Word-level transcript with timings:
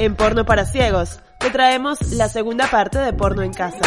En 0.00 0.16
Porno 0.16 0.46
para 0.46 0.64
Ciegos, 0.64 1.20
te 1.38 1.50
traemos 1.50 2.00
la 2.12 2.30
segunda 2.30 2.70
parte 2.70 2.98
de 2.98 3.12
Porno 3.12 3.42
en 3.42 3.52
Casa. 3.52 3.82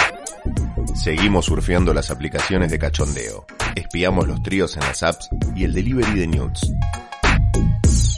Seguimos 0.94 1.46
surfeando 1.46 1.92
las 1.92 2.12
aplicaciones 2.12 2.70
de 2.70 2.78
cachondeo. 2.78 3.48
Espiamos 3.74 4.28
los 4.28 4.44
tríos 4.44 4.76
en 4.76 4.82
las 4.82 5.02
apps 5.02 5.28
y 5.56 5.64
el 5.64 5.74
delivery 5.74 6.20
de 6.20 6.28
nudes. 6.28 6.72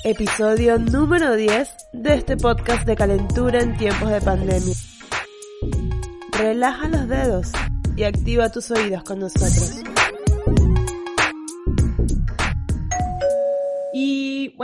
Episodio 0.04 0.78
número 0.78 1.38
10 1.38 1.74
de 1.94 2.16
este 2.16 2.36
podcast 2.36 2.86
de 2.86 2.98
calentura 2.98 3.62
en 3.62 3.78
tiempos 3.78 4.10
de 4.10 4.20
pandemia. 4.20 4.76
Relaja 6.38 6.90
los 6.90 7.08
dedos 7.08 7.52
y 7.96 8.04
activa 8.04 8.52
tus 8.52 8.72
oídos 8.72 9.04
con 9.04 9.20
nosotros. 9.20 9.95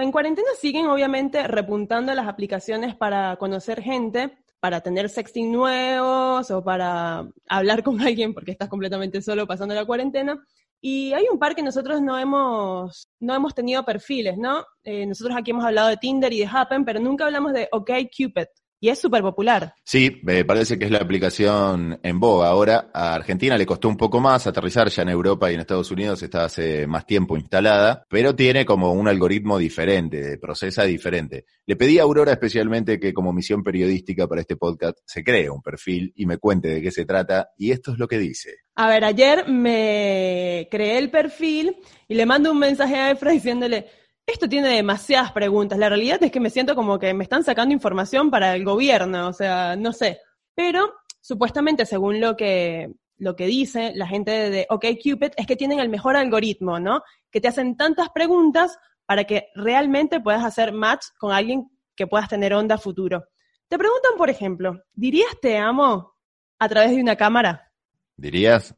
En 0.01 0.11
cuarentena 0.11 0.49
siguen 0.59 0.87
obviamente 0.87 1.47
repuntando 1.47 2.13
las 2.13 2.27
aplicaciones 2.27 2.95
para 2.95 3.35
conocer 3.37 3.81
gente, 3.81 4.37
para 4.59 4.81
tener 4.81 5.09
sexting 5.09 5.51
nuevos 5.51 6.51
o 6.51 6.63
para 6.63 7.27
hablar 7.47 7.83
con 7.83 7.99
alguien 8.01 8.33
porque 8.33 8.51
estás 8.51 8.69
completamente 8.69 9.21
solo 9.21 9.47
pasando 9.47 9.75
la 9.75 9.85
cuarentena. 9.85 10.41
Y 10.83 11.13
hay 11.13 11.25
un 11.31 11.37
par 11.37 11.55
que 11.55 11.61
nosotros 11.61 12.01
no 12.01 12.17
hemos, 12.17 13.07
no 13.19 13.35
hemos 13.35 13.53
tenido 13.53 13.85
perfiles, 13.85 14.37
¿no? 14.37 14.65
Eh, 14.83 15.05
nosotros 15.05 15.37
aquí 15.37 15.51
hemos 15.51 15.63
hablado 15.63 15.89
de 15.89 15.97
Tinder 15.97 16.33
y 16.33 16.39
de 16.39 16.49
Happen, 16.51 16.83
pero 16.85 16.99
nunca 16.99 17.25
hablamos 17.25 17.53
de 17.53 17.69
OkCupid. 17.71 18.47
Y 18.83 18.89
es 18.89 18.99
súper 18.99 19.21
popular. 19.21 19.75
Sí, 19.83 20.21
me 20.23 20.43
parece 20.43 20.79
que 20.79 20.85
es 20.85 20.91
la 20.91 20.97
aplicación 20.97 21.99
en 22.01 22.19
boga. 22.19 22.47
Ahora 22.47 22.89
a 22.91 23.13
Argentina 23.13 23.55
le 23.55 23.67
costó 23.67 23.87
un 23.87 23.95
poco 23.95 24.19
más 24.19 24.47
aterrizar, 24.47 24.89
ya 24.89 25.03
en 25.03 25.09
Europa 25.09 25.51
y 25.51 25.53
en 25.53 25.59
Estados 25.59 25.91
Unidos 25.91 26.23
está 26.23 26.45
hace 26.45 26.87
más 26.87 27.05
tiempo 27.05 27.37
instalada, 27.37 28.03
pero 28.09 28.35
tiene 28.35 28.65
como 28.65 28.91
un 28.91 29.07
algoritmo 29.07 29.59
diferente, 29.59 30.39
procesa 30.39 30.83
diferente. 30.83 31.45
Le 31.67 31.75
pedí 31.75 31.99
a 31.99 32.03
Aurora 32.03 32.31
especialmente 32.31 32.99
que 32.99 33.13
como 33.13 33.31
misión 33.31 33.61
periodística 33.63 34.27
para 34.27 34.41
este 34.41 34.55
podcast 34.55 34.97
se 35.05 35.23
cree 35.23 35.47
un 35.47 35.61
perfil 35.61 36.11
y 36.15 36.25
me 36.25 36.39
cuente 36.39 36.69
de 36.69 36.81
qué 36.81 36.89
se 36.89 37.05
trata 37.05 37.51
y 37.59 37.69
esto 37.69 37.91
es 37.91 37.99
lo 37.99 38.07
que 38.07 38.17
dice. 38.17 38.55
A 38.73 38.87
ver, 38.89 39.05
ayer 39.05 39.47
me 39.47 40.67
creé 40.71 40.97
el 40.97 41.11
perfil 41.11 41.75
y 42.07 42.15
le 42.15 42.25
mando 42.25 42.51
un 42.51 42.57
mensaje 42.57 42.95
a 42.95 43.11
Efra 43.11 43.31
diciéndole, 43.31 43.85
esto 44.31 44.49
tiene 44.49 44.69
demasiadas 44.69 45.31
preguntas. 45.31 45.77
La 45.77 45.89
realidad 45.89 46.21
es 46.23 46.31
que 46.31 46.39
me 46.39 46.49
siento 46.49 46.75
como 46.75 46.99
que 46.99 47.13
me 47.13 47.23
están 47.23 47.43
sacando 47.43 47.73
información 47.73 48.31
para 48.31 48.55
el 48.55 48.63
gobierno, 48.63 49.27
o 49.27 49.33
sea, 49.33 49.75
no 49.75 49.93
sé. 49.93 50.19
Pero 50.55 50.93
supuestamente, 51.21 51.85
según 51.85 52.19
lo 52.19 52.35
que, 52.35 52.91
lo 53.17 53.35
que 53.35 53.45
dice 53.45 53.93
la 53.95 54.07
gente 54.07 54.49
de 54.49 54.65
OkCupid, 54.69 55.33
es 55.37 55.47
que 55.47 55.55
tienen 55.55 55.79
el 55.79 55.89
mejor 55.89 56.15
algoritmo, 56.15 56.79
¿no? 56.79 57.03
Que 57.29 57.41
te 57.41 57.47
hacen 57.47 57.77
tantas 57.77 58.09
preguntas 58.09 58.77
para 59.05 59.25
que 59.25 59.49
realmente 59.55 60.19
puedas 60.19 60.43
hacer 60.43 60.71
match 60.73 61.05
con 61.19 61.31
alguien 61.31 61.69
que 61.95 62.07
puedas 62.07 62.29
tener 62.29 62.53
onda 62.53 62.77
futuro. 62.77 63.25
Te 63.67 63.77
preguntan, 63.77 64.13
por 64.17 64.29
ejemplo, 64.29 64.81
¿dirías 64.93 65.39
te 65.41 65.57
amo 65.57 66.15
a 66.59 66.69
través 66.69 66.91
de 66.91 67.01
una 67.01 67.15
cámara? 67.15 67.71
¿Dirías? 68.15 68.75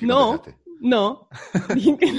No, 0.00 0.42
no. 0.80 1.28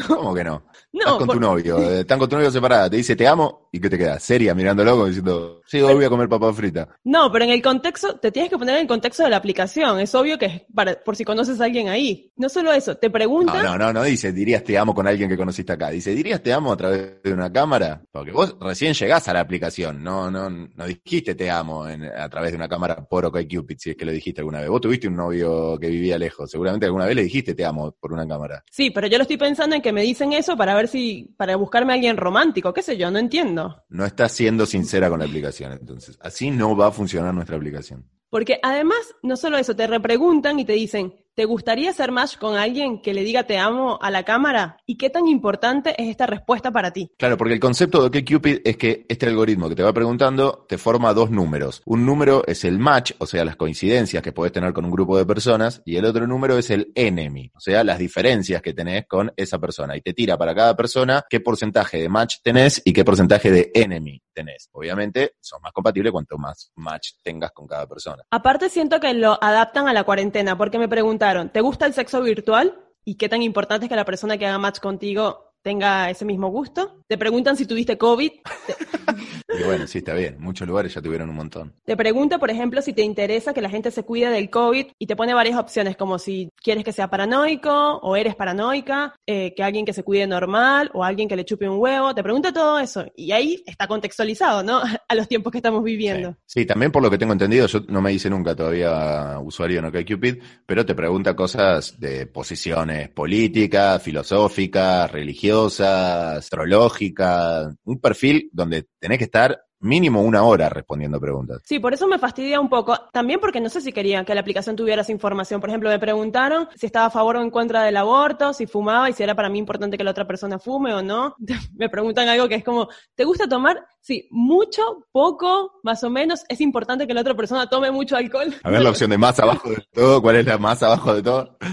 ¿Cómo 0.07 0.33
que 0.33 0.43
no? 0.43 0.65
No, 0.93 1.13
estás 1.13 1.17
con 1.19 1.29
tu 1.29 1.39
novio, 1.39 1.77
eh, 1.79 1.99
están 2.01 2.19
con 2.19 2.27
tu 2.27 2.35
novio 2.35 2.51
separada, 2.51 2.89
te 2.89 2.97
dice 2.97 3.15
te 3.15 3.25
amo 3.25 3.69
y 3.71 3.79
¿qué 3.79 3.89
te 3.89 3.97
queda? 3.97 4.19
Seria, 4.19 4.53
mirándolo 4.53 4.91
como 4.91 5.05
diciendo, 5.05 5.61
sí, 5.65 5.79
hoy 5.79 5.93
voy 5.93 6.03
a 6.03 6.09
comer 6.09 6.27
papa 6.27 6.51
frita. 6.51 6.89
No, 7.05 7.31
pero 7.31 7.45
en 7.45 7.51
el 7.51 7.61
contexto, 7.61 8.19
te 8.19 8.31
tienes 8.31 8.51
que 8.51 8.57
poner 8.57 8.75
en 8.75 8.81
el 8.81 8.87
contexto 8.87 9.23
de 9.23 9.29
la 9.29 9.37
aplicación. 9.37 9.99
Es 10.01 10.13
obvio 10.13 10.37
que 10.37 10.45
es 10.45 10.61
para, 10.73 11.01
por 11.01 11.15
si 11.15 11.23
conoces 11.23 11.61
a 11.61 11.65
alguien 11.65 11.87
ahí. 11.87 12.33
No 12.35 12.49
solo 12.49 12.73
eso, 12.73 12.97
te 12.97 13.09
preguntan. 13.09 13.63
No, 13.63 13.77
no, 13.77 13.77
no, 13.77 13.93
no 13.93 14.03
dice, 14.03 14.33
dirías 14.33 14.63
te 14.65 14.77
amo 14.77 14.93
con 14.93 15.07
alguien 15.07 15.29
que 15.29 15.37
conociste 15.37 15.71
acá. 15.71 15.89
Dice, 15.89 16.13
dirías 16.13 16.43
te 16.43 16.51
amo 16.51 16.73
a 16.73 16.77
través 16.77 17.23
de 17.23 17.31
una 17.31 17.51
cámara. 17.51 18.01
Porque 18.11 18.31
vos 18.31 18.57
recién 18.59 18.93
llegás 18.93 19.29
a 19.29 19.33
la 19.33 19.39
aplicación, 19.39 20.03
no, 20.03 20.29
no, 20.29 20.49
no 20.49 20.85
dijiste 20.85 21.35
te 21.35 21.49
amo 21.49 21.85
a 21.85 22.29
través 22.29 22.51
de 22.51 22.57
una 22.57 22.67
cámara 22.67 23.07
por 23.09 23.25
OkCupid, 23.25 23.77
si 23.79 23.91
es 23.91 23.95
que 23.95 24.05
lo 24.05 24.11
dijiste 24.11 24.41
alguna 24.41 24.59
vez. 24.59 24.69
Vos 24.69 24.81
tuviste 24.81 25.07
un 25.07 25.15
novio 25.15 25.77
que 25.79 25.87
vivía 25.87 26.17
lejos, 26.17 26.51
seguramente 26.51 26.85
alguna 26.85 27.05
vez 27.05 27.15
le 27.15 27.23
dijiste 27.23 27.53
te 27.53 27.63
amo 27.63 27.95
por 27.97 28.11
una 28.11 28.27
cámara. 28.27 28.63
Sí, 28.69 28.91
pero 28.91 29.07
yo 29.07 29.17
lo 29.17 29.21
estoy 29.21 29.37
pensando 29.37 29.75
en 29.75 29.81
que 29.81 29.93
me 29.93 30.01
dicen 30.01 30.33
eso 30.33 30.57
para 30.57 30.75
ver 30.75 30.80
si, 30.87 31.33
para 31.37 31.55
buscarme 31.55 31.93
a 31.93 31.95
alguien 31.95 32.17
romántico, 32.17 32.73
qué 32.73 32.81
sé 32.81 32.97
yo, 32.97 33.11
no 33.11 33.19
entiendo. 33.19 33.83
No 33.89 34.05
estás 34.05 34.31
siendo 34.31 34.65
sincera 34.65 35.09
con 35.09 35.19
la 35.19 35.25
aplicación, 35.25 35.71
entonces. 35.73 36.17
Así 36.21 36.51
no 36.51 36.75
va 36.75 36.87
a 36.87 36.91
funcionar 36.91 37.33
nuestra 37.33 37.57
aplicación. 37.57 38.07
Porque 38.29 38.59
además, 38.63 38.99
no 39.23 39.35
solo 39.35 39.57
eso, 39.57 39.75
te 39.75 39.87
repreguntan 39.87 40.59
y 40.59 40.65
te 40.65 40.73
dicen, 40.73 41.13
¿te 41.35 41.45
gustaría 41.45 41.89
hacer 41.89 42.11
match 42.11 42.37
con 42.37 42.57
alguien 42.57 43.01
que 43.01 43.13
le 43.13 43.23
diga 43.23 43.43
te 43.43 43.57
amo 43.57 43.99
a 44.01 44.11
la 44.11 44.23
cámara? 44.23 44.77
¿Y 44.85 44.97
qué 44.97 45.09
tan 45.09 45.27
importante 45.27 45.95
es 46.01 46.09
esta 46.09 46.27
respuesta 46.27 46.71
para 46.71 46.91
ti? 46.91 47.11
Claro, 47.17 47.37
porque 47.37 47.53
el 47.53 47.59
concepto 47.59 48.09
de 48.09 48.25
Cupid 48.25 48.59
es 48.63 48.77
que 48.77 49.05
este 49.07 49.27
algoritmo 49.27 49.69
que 49.69 49.75
te 49.75 49.83
va 49.83 49.93
preguntando 49.93 50.65
te 50.67 50.77
forma 50.77 51.13
dos 51.13 51.31
números. 51.31 51.81
Un 51.85 52.05
número 52.05 52.43
es 52.47 52.65
el 52.65 52.79
match, 52.79 53.13
o 53.19 53.25
sea, 53.25 53.45
las 53.45 53.55
coincidencias 53.55 54.21
que 54.21 54.31
puedes 54.31 54.51
tener 54.51 54.73
con 54.73 54.85
un 54.85 54.91
grupo 54.91 55.17
de 55.17 55.25
personas, 55.25 55.81
y 55.85 55.95
el 55.95 56.05
otro 56.05 56.27
número 56.27 56.57
es 56.57 56.69
el 56.69 56.91
enemy, 56.95 57.51
o 57.55 57.59
sea, 57.59 57.83
las 57.83 57.99
diferencias 57.99 58.61
que 58.61 58.73
tenés 58.73 59.05
con 59.07 59.31
esa 59.35 59.59
persona. 59.59 59.95
Y 59.95 60.01
te 60.01 60.13
tira 60.13 60.37
para 60.37 60.53
cada 60.53 60.75
persona 60.75 61.23
qué 61.29 61.39
porcentaje 61.39 61.97
de 61.97 62.09
match 62.09 62.37
tenés 62.43 62.81
y 62.83 62.93
qué 62.93 63.03
porcentaje 63.03 63.51
de 63.51 63.71
enemy 63.73 64.21
tenés. 64.33 64.69
Obviamente, 64.71 65.35
son 65.39 65.61
más 65.61 65.71
compatibles 65.71 66.11
cuanto 66.11 66.37
más 66.37 66.71
match 66.75 67.13
tengas 67.23 67.51
con 67.51 67.67
cada 67.67 67.87
persona. 67.87 68.23
Aparte 68.31 68.69
siento 68.69 68.99
que 68.99 69.13
lo 69.13 69.41
adaptan 69.41 69.87
a 69.87 69.93
la 69.93 70.03
cuarentena, 70.03 70.57
porque 70.57 70.79
me 70.79 70.87
preguntaron, 70.87 71.49
¿te 71.49 71.61
gusta 71.61 71.85
el 71.85 71.93
sexo 71.93 72.21
virtual? 72.21 72.79
¿Y 73.03 73.15
qué 73.15 73.29
tan 73.29 73.41
importante 73.41 73.85
es 73.85 73.89
que 73.89 73.95
la 73.95 74.05
persona 74.05 74.37
que 74.37 74.45
haga 74.45 74.57
match 74.57 74.79
contigo 74.79 75.51
tenga 75.61 76.09
ese 76.09 76.25
mismo 76.25 76.49
gusto. 76.49 77.03
Te 77.07 77.17
preguntan 77.17 77.55
si 77.55 77.65
tuviste 77.65 77.97
COVID. 77.97 78.31
y 79.59 79.63
bueno, 79.63 79.87
sí, 79.87 79.99
está 79.99 80.13
bien. 80.13 80.37
Muchos 80.39 80.67
lugares 80.67 80.93
ya 80.93 81.01
tuvieron 81.01 81.29
un 81.29 81.35
montón. 81.35 81.73
Te 81.85 81.97
pregunta, 81.97 82.37
por 82.39 82.49
ejemplo, 82.49 82.81
si 82.81 82.93
te 82.93 83.01
interesa 83.01 83.53
que 83.53 83.61
la 83.61 83.69
gente 83.69 83.91
se 83.91 84.03
cuide 84.03 84.29
del 84.29 84.49
COVID 84.49 84.87
y 84.97 85.07
te 85.07 85.15
pone 85.15 85.33
varias 85.33 85.57
opciones, 85.57 85.97
como 85.97 86.19
si 86.19 86.49
quieres 86.55 86.83
que 86.83 86.91
sea 86.91 87.09
paranoico 87.09 87.97
o 87.97 88.15
eres 88.15 88.35
paranoica, 88.35 89.15
eh, 89.25 89.53
que 89.55 89.63
alguien 89.63 89.85
que 89.85 89.93
se 89.93 90.03
cuide 90.03 90.27
normal 90.27 90.89
o 90.93 91.03
alguien 91.03 91.27
que 91.27 91.35
le 91.35 91.45
chupe 91.45 91.67
un 91.67 91.79
huevo. 91.79 92.13
Te 92.13 92.23
pregunta 92.23 92.53
todo 92.53 92.79
eso. 92.79 93.05
Y 93.15 93.31
ahí 93.31 93.63
está 93.65 93.87
contextualizado, 93.87 94.63
¿no? 94.63 94.81
A 95.07 95.15
los 95.15 95.27
tiempos 95.27 95.51
que 95.51 95.57
estamos 95.57 95.83
viviendo. 95.83 96.37
Sí, 96.45 96.65
también 96.65 96.91
por 96.91 97.03
lo 97.03 97.09
que 97.09 97.17
tengo 97.17 97.33
entendido, 97.33 97.67
yo 97.67 97.81
no 97.87 98.01
me 98.01 98.13
hice 98.13 98.29
nunca 98.29 98.55
todavía 98.55 99.39
usuario 99.39 99.79
en 99.79 99.85
OkCupid, 99.85 100.41
pero 100.65 100.85
te 100.85 100.95
pregunta 100.95 101.35
cosas 101.35 101.99
de 101.99 102.27
posiciones 102.27 103.09
políticas, 103.09 104.01
filosóficas, 104.01 105.11
religiosas 105.11 106.37
astrológica, 106.37 107.73
un 107.83 107.99
perfil 107.99 108.49
donde 108.51 108.87
tenés 108.99 109.17
que 109.17 109.25
estar 109.25 109.40
mínimo 109.81 110.21
una 110.21 110.43
hora 110.43 110.69
respondiendo 110.69 111.19
preguntas. 111.19 111.61
Sí, 111.65 111.79
por 111.79 111.93
eso 111.93 112.07
me 112.07 112.19
fastidia 112.19 112.59
un 112.59 112.69
poco. 112.69 112.97
También 113.11 113.39
porque 113.39 113.59
no 113.59 113.69
sé 113.69 113.81
si 113.81 113.91
querían 113.91 114.23
que 114.23 114.33
la 114.33 114.41
aplicación 114.41 114.75
tuviera 114.75 115.01
esa 115.01 115.11
información. 115.11 115.59
Por 115.59 115.69
ejemplo, 115.69 115.89
me 115.89 115.99
preguntaron 115.99 116.69
si 116.75 116.85
estaba 116.85 117.07
a 117.07 117.09
favor 117.09 117.37
o 117.37 117.41
en 117.41 117.49
contra 117.49 117.83
del 117.83 117.97
aborto, 117.97 118.53
si 118.53 118.67
fumaba 118.67 119.09
y 119.09 119.13
si 119.13 119.23
era 119.23 119.35
para 119.35 119.49
mí 119.49 119.59
importante 119.59 119.97
que 119.97 120.03
la 120.03 120.11
otra 120.11 120.27
persona 120.27 120.59
fume 120.59 120.93
o 120.93 121.01
no. 121.01 121.35
me 121.75 121.89
preguntan 121.89 122.29
algo 122.29 122.47
que 122.47 122.55
es 122.55 122.63
como, 122.63 122.87
¿te 123.15 123.25
gusta 123.25 123.49
tomar? 123.49 123.83
Sí, 123.99 124.27
mucho, 124.31 125.07
poco, 125.11 125.79
más 125.83 126.03
o 126.03 126.09
menos. 126.09 126.43
Es 126.47 126.61
importante 126.61 127.07
que 127.07 127.13
la 127.13 127.21
otra 127.21 127.35
persona 127.35 127.67
tome 127.67 127.91
mucho 127.91 128.15
alcohol. 128.15 128.53
A 128.63 128.69
ver 128.69 128.81
la 128.81 128.89
opción 128.91 129.09
de 129.09 129.17
más 129.17 129.39
abajo 129.39 129.69
de 129.69 129.83
todo. 129.91 130.21
¿Cuál 130.21 130.37
es 130.37 130.45
la 130.45 130.57
más 130.57 130.81
abajo 130.83 131.13
de 131.15 131.23
todo? 131.23 131.57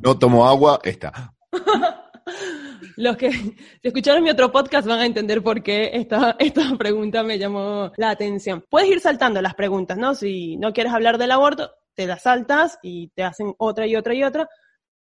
No 0.00 0.16
tomo 0.16 0.46
agua, 0.46 0.78
esta. 0.84 1.34
Los 2.96 3.16
que 3.16 3.30
escucharon 3.82 4.22
mi 4.22 4.30
otro 4.30 4.50
podcast 4.50 4.86
van 4.86 5.00
a 5.00 5.06
entender 5.06 5.42
por 5.42 5.62
qué 5.62 5.90
esta, 5.92 6.36
esta 6.38 6.76
pregunta 6.76 7.22
me 7.22 7.38
llamó 7.38 7.92
la 7.96 8.10
atención. 8.10 8.64
Puedes 8.68 8.90
ir 8.90 9.00
saltando 9.00 9.40
las 9.42 9.54
preguntas, 9.54 9.96
¿no? 9.98 10.14
Si 10.14 10.56
no 10.56 10.72
quieres 10.72 10.92
hablar 10.92 11.18
del 11.18 11.30
aborto, 11.30 11.70
te 11.94 12.06
las 12.06 12.22
saltas 12.22 12.78
y 12.82 13.08
te 13.08 13.24
hacen 13.24 13.54
otra 13.58 13.86
y 13.86 13.96
otra 13.96 14.14
y 14.14 14.24
otra 14.24 14.48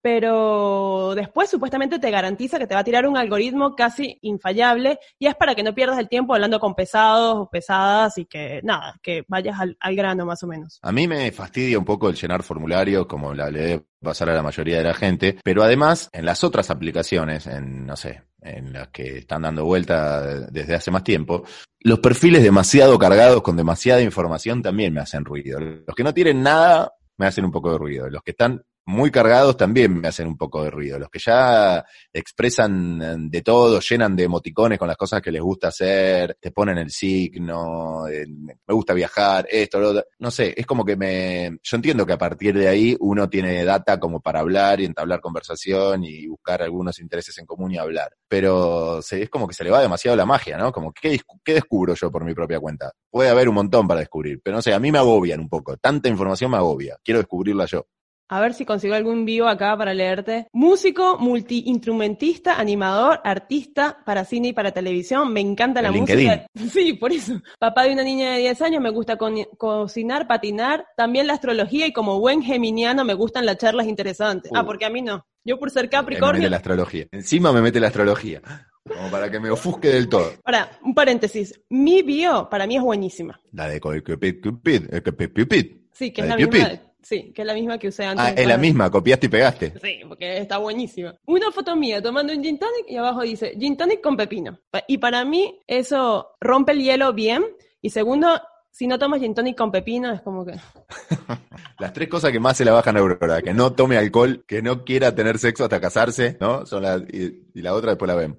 pero 0.02 1.14
después 1.16 1.50
supuestamente 1.50 2.00
te 2.00 2.12
garantiza 2.12 2.58
que 2.58 2.68
te 2.68 2.74
va 2.74 2.82
a 2.82 2.84
tirar 2.84 3.08
un 3.08 3.18
algoritmo 3.18 3.76
casi 3.76 4.18
infallable 4.22 5.00
y 5.20 5.28
es 5.28 5.36
para 5.36 5.56
que 5.56 5.64
no 5.64 5.76
pierdas 5.76 6.00
el 6.00 6.10
tiempo 6.10 6.34
hablando 6.34 6.60
con 6.60 6.76
pesados 6.76 7.36
o 7.38 7.50
pesadas 7.50 8.18
y 8.18 8.26
que 8.26 8.62
nada, 8.64 9.00
que 9.02 9.24
vayas 9.28 9.60
al, 9.60 9.96
grano 9.96 10.26
más 10.26 10.42
o 10.44 10.48
menos. 10.48 10.80
A 10.82 10.92
mí 10.92 11.08
me 11.08 11.32
fastidia 11.32 11.78
un 11.78 11.86
poco 11.86 12.10
el 12.10 12.16
llenar 12.16 12.44
formularios 12.44 13.06
como 13.06 13.34
la 13.34 13.50
le 13.52 13.84
pasar 14.02 14.30
a 14.32 14.34
la 14.34 14.42
mayoría 14.42 14.80
de 14.80 14.84
la 14.84 14.94
gente, 14.96 15.38
pero 15.44 15.64
además 15.64 16.10
en 16.12 16.26
las 16.26 16.44
otras 16.44 16.72
aplicaciones, 16.72 17.46
en 17.46 17.86
no 17.86 17.96
sé, 17.96 18.24
en 18.42 18.74
las 18.74 18.88
que 18.88 19.20
están 19.20 19.44
dando 19.44 19.64
vuelta 19.64 20.22
desde 20.50 20.74
hace 20.74 20.90
más 20.90 21.04
tiempo, 21.04 21.44
los 21.82 22.00
perfiles 22.00 22.42
demasiado 22.42 22.98
cargados 22.98 23.44
con 23.44 23.56
demasiada 23.56 24.02
información 24.02 24.64
también 24.64 24.94
me 24.94 25.02
hacen 25.02 25.24
ruido. 25.24 25.60
Los 25.60 25.96
que 25.96 26.04
no 26.04 26.14
tienen 26.14 26.42
nada 26.42 26.94
me 27.18 27.28
hacen 27.28 27.46
un 27.46 27.52
poco 27.52 27.72
de 27.72 27.78
ruido. 27.78 28.10
Los 28.10 28.24
que 28.24 28.32
están 28.32 28.64
muy 28.92 29.10
cargados 29.10 29.56
también 29.56 30.00
me 30.00 30.10
hacen 30.10 30.28
un 30.28 30.38
poco 30.38 30.64
de 30.64 30.70
ruido. 30.70 31.00
Los 31.00 31.10
que 31.10 31.20
ya 31.20 31.84
expresan 32.12 33.02
eh, 33.02 33.16
de 33.30 33.42
todo, 33.42 33.80
llenan 33.80 34.16
de 34.16 34.24
emoticones 34.24 34.78
con 34.78 34.88
las 34.88 34.98
cosas 34.98 35.22
que 35.22 35.32
les 35.32 35.42
gusta 35.42 35.70
hacer, 35.70 36.38
te 36.40 36.52
ponen 36.52 36.78
el 36.78 36.92
signo, 36.92 38.08
eh, 38.08 38.28
me 38.28 38.74
gusta 38.74 38.94
viajar, 38.94 39.48
esto, 39.50 39.80
lo 39.80 39.90
otro. 39.92 40.04
No 40.20 40.30
sé, 40.30 40.54
es 40.56 40.66
como 40.66 40.84
que 40.84 40.96
me... 40.98 41.58
Yo 41.64 41.78
entiendo 41.78 42.06
que 42.06 42.14
a 42.14 42.18
partir 42.18 42.58
de 42.58 42.68
ahí 42.68 42.96
uno 43.00 43.30
tiene 43.30 43.64
data 43.64 44.00
como 44.00 44.20
para 44.20 44.42
hablar 44.42 44.82
y 44.82 44.86
entablar 44.86 45.22
conversación 45.22 46.04
y 46.04 46.28
buscar 46.28 46.62
algunos 46.62 47.00
intereses 47.00 47.38
en 47.38 47.46
común 47.46 47.72
y 47.72 47.78
hablar. 47.78 48.12
Pero 48.28 49.00
es 49.00 49.30
como 49.30 49.48
que 49.48 49.54
se 49.54 49.64
le 49.64 49.72
va 49.72 49.82
demasiado 49.82 50.18
la 50.18 50.26
magia, 50.26 50.58
¿no? 50.58 50.72
Como, 50.72 50.92
¿qué, 50.92 51.20
¿qué 51.44 51.54
descubro 51.54 51.96
yo 51.96 52.12
por 52.12 52.26
mi 52.26 52.34
propia 52.34 52.60
cuenta? 52.60 52.92
Puede 53.10 53.30
haber 53.30 53.48
un 53.48 53.56
montón 53.56 53.88
para 53.88 54.02
descubrir, 54.02 54.42
pero 54.44 54.58
no 54.58 54.62
sé, 54.62 54.74
a 54.74 54.80
mí 54.80 54.92
me 54.92 54.98
agobian 54.98 55.40
un 55.40 55.50
poco. 55.50 55.78
Tanta 55.78 56.10
información 56.10 56.52
me 56.52 56.58
agobia. 56.58 56.98
Quiero 57.04 57.20
descubrirla 57.20 57.66
yo. 57.66 57.86
A 58.32 58.40
ver 58.40 58.54
si 58.54 58.64
consigo 58.64 58.96
algún 58.96 59.26
vivo 59.26 59.50
acá 59.50 59.76
para 59.76 59.94
leerte. 59.94 60.48
Músico, 60.54 61.18
multiinstrumentista, 61.20 62.58
animador, 62.58 63.20
artista 63.26 63.98
para 64.06 64.24
cine 64.24 64.48
y 64.48 64.54
para 64.54 64.72
televisión. 64.72 65.34
Me 65.34 65.42
encanta 65.42 65.82
la 65.82 65.92
música. 65.92 66.48
Sí, 66.72 66.94
por 66.94 67.12
eso. 67.12 67.42
Papá 67.60 67.84
de 67.84 67.92
una 67.92 68.04
niña 68.04 68.32
de 68.32 68.40
10 68.40 68.62
años, 68.62 68.82
me 68.82 68.90
gusta 68.90 69.18
cocinar, 69.18 70.28
patinar, 70.28 70.86
también 70.96 71.28
la 71.28 71.34
astrología 71.34 71.86
y 71.88 71.92
como 71.92 72.22
buen 72.22 72.42
geminiano 72.42 73.04
me 73.04 73.16
gustan 73.16 73.46
las 73.46 73.58
charlas 73.58 73.88
interesantes. 73.88 74.50
ah, 74.56 74.62
uh. 74.62 74.66
porque 74.66 74.86
a 74.86 74.90
mí 74.90 75.02
no. 75.02 75.26
Yo 75.44 75.60
por 75.60 75.70
ser 75.70 75.90
Capricornio. 75.90 76.34
Me 76.34 76.40
mete 76.40 76.52
la 76.52 76.58
astrología. 76.58 77.08
Encima 77.12 77.52
me 77.52 77.62
mete 77.62 77.82
la 77.82 77.88
astrología. 77.88 78.42
Como 78.88 79.12
para 79.12 79.30
que 79.30 79.42
me 79.42 79.50
ofusque 79.50 79.90
del 79.90 80.08
todo. 80.08 80.32
Para, 80.42 80.80
un 80.86 80.96
paréntesis. 80.96 81.60
Mi 81.68 82.02
bio 82.02 82.48
para 82.50 82.66
mí 82.66 82.78
es 82.78 82.82
buenísima. 82.82 83.42
La 83.52 83.68
de 83.68 83.82
Cupid, 83.82 84.42
Cupid, 84.42 84.84
Cupid. 85.04 85.66
Sí, 85.92 86.14
que 86.14 86.22
es 86.22 86.28
la 86.28 86.38
misma. 86.38 86.80
Sí, 87.02 87.32
que 87.34 87.42
es 87.42 87.48
la 87.48 87.54
misma 87.54 87.78
que 87.78 87.88
usé 87.88 88.06
antes. 88.06 88.26
Ah, 88.26 88.34
es 88.36 88.48
la 88.48 88.58
misma, 88.58 88.90
copiaste 88.90 89.26
y 89.26 89.30
pegaste. 89.30 89.74
Sí, 89.82 90.02
porque 90.08 90.38
está 90.38 90.58
buenísima. 90.58 91.16
Una 91.26 91.52
foto 91.52 91.76
mía 91.76 92.02
tomando 92.02 92.34
un 92.34 92.44
gin 92.44 92.60
tonic 92.60 92.86
y 92.88 92.98
abajo 92.98 93.22
dice 93.22 93.54
gin 93.60 93.76
tonic 93.76 94.02
con 94.02 94.16
pepino. 94.16 94.60
Y 94.88 94.98
para 94.98 95.26
mí 95.26 95.60
eso 95.68 96.36
rompe 96.40 96.74
el 96.74 96.82
hielo 96.82 97.14
bien. 97.14 97.44
Y 97.82 97.90
segundo, 97.90 98.40
si 98.70 98.88
no 98.88 99.00
tomas 99.00 99.20
gin 99.20 99.34
tonic 99.34 99.58
con 99.58 99.72
pepino 99.72 100.12
es 100.12 100.22
como 100.22 100.46
que... 100.46 100.54
Las 101.80 101.94
tres 101.94 102.08
cosas 102.08 102.32
que 102.32 102.40
más 102.40 102.58
se 102.58 102.66
la 102.66 102.74
bajan 102.74 102.96
a 102.98 103.00
Aurora, 103.00 103.42
que 103.42 103.54
no 103.54 103.74
tome 103.74 103.98
alcohol, 103.98 104.44
que 104.48 104.62
no 104.62 104.86
quiera 104.86 105.16
tener 105.16 105.40
sexo 105.40 105.64
hasta 105.64 105.82
casarse, 105.82 106.38
¿no? 106.40 106.66
Son 106.68 106.84
las, 106.84 107.02
y, 107.12 107.48
y 107.56 107.62
la 107.62 107.74
otra 107.74 107.92
después 107.92 108.08
la 108.08 108.16
vemos. 108.16 108.38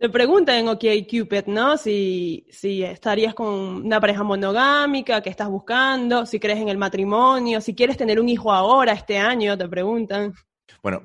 Te 0.00 0.08
preguntan 0.08 0.56
en 0.56 0.68
OK 0.68 0.82
Cupid, 1.10 1.44
¿no? 1.48 1.76
Si, 1.76 2.46
si 2.50 2.82
estarías 2.82 3.34
con 3.34 3.46
una 3.84 4.00
pareja 4.00 4.22
monogámica, 4.22 5.20
que 5.20 5.28
estás 5.28 5.50
buscando, 5.50 6.24
si 6.24 6.40
crees 6.40 6.58
en 6.58 6.70
el 6.70 6.78
matrimonio, 6.78 7.60
si 7.60 7.74
quieres 7.74 7.98
tener 7.98 8.18
un 8.18 8.26
hijo 8.26 8.50
ahora, 8.50 8.94
este 8.94 9.18
año, 9.18 9.58
te 9.58 9.68
preguntan. 9.68 10.32
Bueno, 10.82 11.02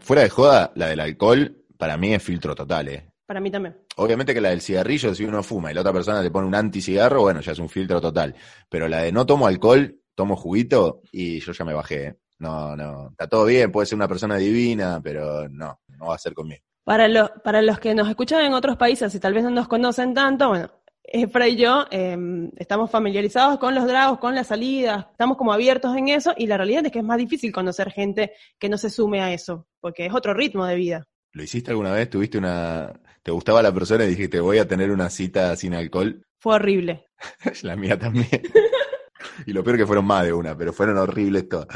fuera 0.00 0.22
de 0.24 0.28
joda, 0.28 0.72
la 0.74 0.88
del 0.88 1.00
alcohol 1.00 1.56
para 1.78 1.96
mí 1.96 2.12
es 2.12 2.22
filtro 2.22 2.54
total, 2.54 2.88
¿eh? 2.88 3.10
Para 3.24 3.40
mí 3.40 3.50
también. 3.50 3.78
Obviamente 3.96 4.34
que 4.34 4.42
la 4.42 4.50
del 4.50 4.60
cigarrillo, 4.60 5.14
si 5.14 5.24
uno 5.24 5.42
fuma 5.42 5.70
y 5.70 5.74
la 5.74 5.80
otra 5.80 5.94
persona 5.94 6.20
te 6.20 6.30
pone 6.30 6.46
un 6.46 6.54
anticigarro, 6.54 7.22
bueno, 7.22 7.40
ya 7.40 7.52
es 7.52 7.58
un 7.58 7.70
filtro 7.70 7.98
total. 7.98 8.34
Pero 8.68 8.88
la 8.88 9.04
de 9.04 9.10
no 9.10 9.24
tomo 9.24 9.46
alcohol, 9.46 10.02
tomo 10.14 10.36
juguito 10.36 11.00
y 11.10 11.40
yo 11.40 11.52
ya 11.52 11.64
me 11.64 11.72
bajé. 11.72 12.04
¿eh? 12.08 12.16
No, 12.40 12.76
no, 12.76 13.08
está 13.08 13.26
todo 13.26 13.46
bien, 13.46 13.72
puede 13.72 13.86
ser 13.86 13.96
una 13.96 14.08
persona 14.08 14.36
divina, 14.36 15.00
pero 15.02 15.48
no, 15.48 15.80
no 15.88 16.06
va 16.08 16.16
a 16.16 16.18
ser 16.18 16.34
conmigo. 16.34 16.62
Para, 16.84 17.08
los 17.08 17.30
para 17.42 17.62
los 17.62 17.78
que 17.78 17.94
nos 17.94 18.08
escuchan 18.08 18.44
en 18.44 18.52
otros 18.52 18.76
países 18.76 19.14
y 19.14 19.20
tal 19.20 19.32
vez 19.32 19.42
no 19.42 19.50
nos 19.50 19.68
conocen 19.68 20.12
tanto, 20.12 20.48
bueno, 20.48 20.70
Efra 21.02 21.48
y 21.48 21.56
yo 21.56 21.84
em, 21.90 22.50
estamos 22.56 22.90
familiarizados 22.90 23.58
con 23.58 23.74
los 23.74 23.86
dragos, 23.86 24.18
con 24.18 24.34
las 24.34 24.48
salidas, 24.48 25.06
estamos 25.10 25.36
como 25.36 25.52
abiertos 25.52 25.96
en 25.96 26.08
eso 26.08 26.34
y 26.36 26.46
la 26.46 26.56
realidad 26.56 26.86
es 26.86 26.92
que 26.92 27.00
es 27.00 27.04
más 27.04 27.18
difícil 27.18 27.52
conocer 27.52 27.90
gente 27.90 28.32
que 28.58 28.68
no 28.68 28.78
se 28.78 28.90
sume 28.90 29.20
a 29.20 29.32
eso, 29.32 29.66
porque 29.80 30.06
es 30.06 30.14
otro 30.14 30.34
ritmo 30.34 30.66
de 30.66 30.74
vida. 30.74 31.06
¿Lo 31.32 31.42
hiciste 31.42 31.70
alguna 31.70 31.92
vez? 31.92 32.08
¿Tuviste 32.08 32.38
una... 32.38 32.92
¿Te 33.22 33.30
gustaba 33.30 33.62
la 33.62 33.72
persona 33.72 34.04
y 34.04 34.08
dijiste 34.08 34.40
voy 34.40 34.58
a 34.58 34.68
tener 34.68 34.90
una 34.90 35.10
cita 35.10 35.54
sin 35.56 35.74
alcohol? 35.74 36.26
Fue 36.38 36.54
horrible. 36.54 37.06
la 37.62 37.76
mía 37.76 37.98
también. 37.98 38.28
y 39.46 39.52
lo 39.52 39.62
peor 39.62 39.76
que 39.76 39.86
fueron 39.86 40.06
más 40.06 40.24
de 40.24 40.32
una, 40.32 40.56
pero 40.56 40.72
fueron 40.72 40.98
horribles 40.98 41.48
todas 41.48 41.68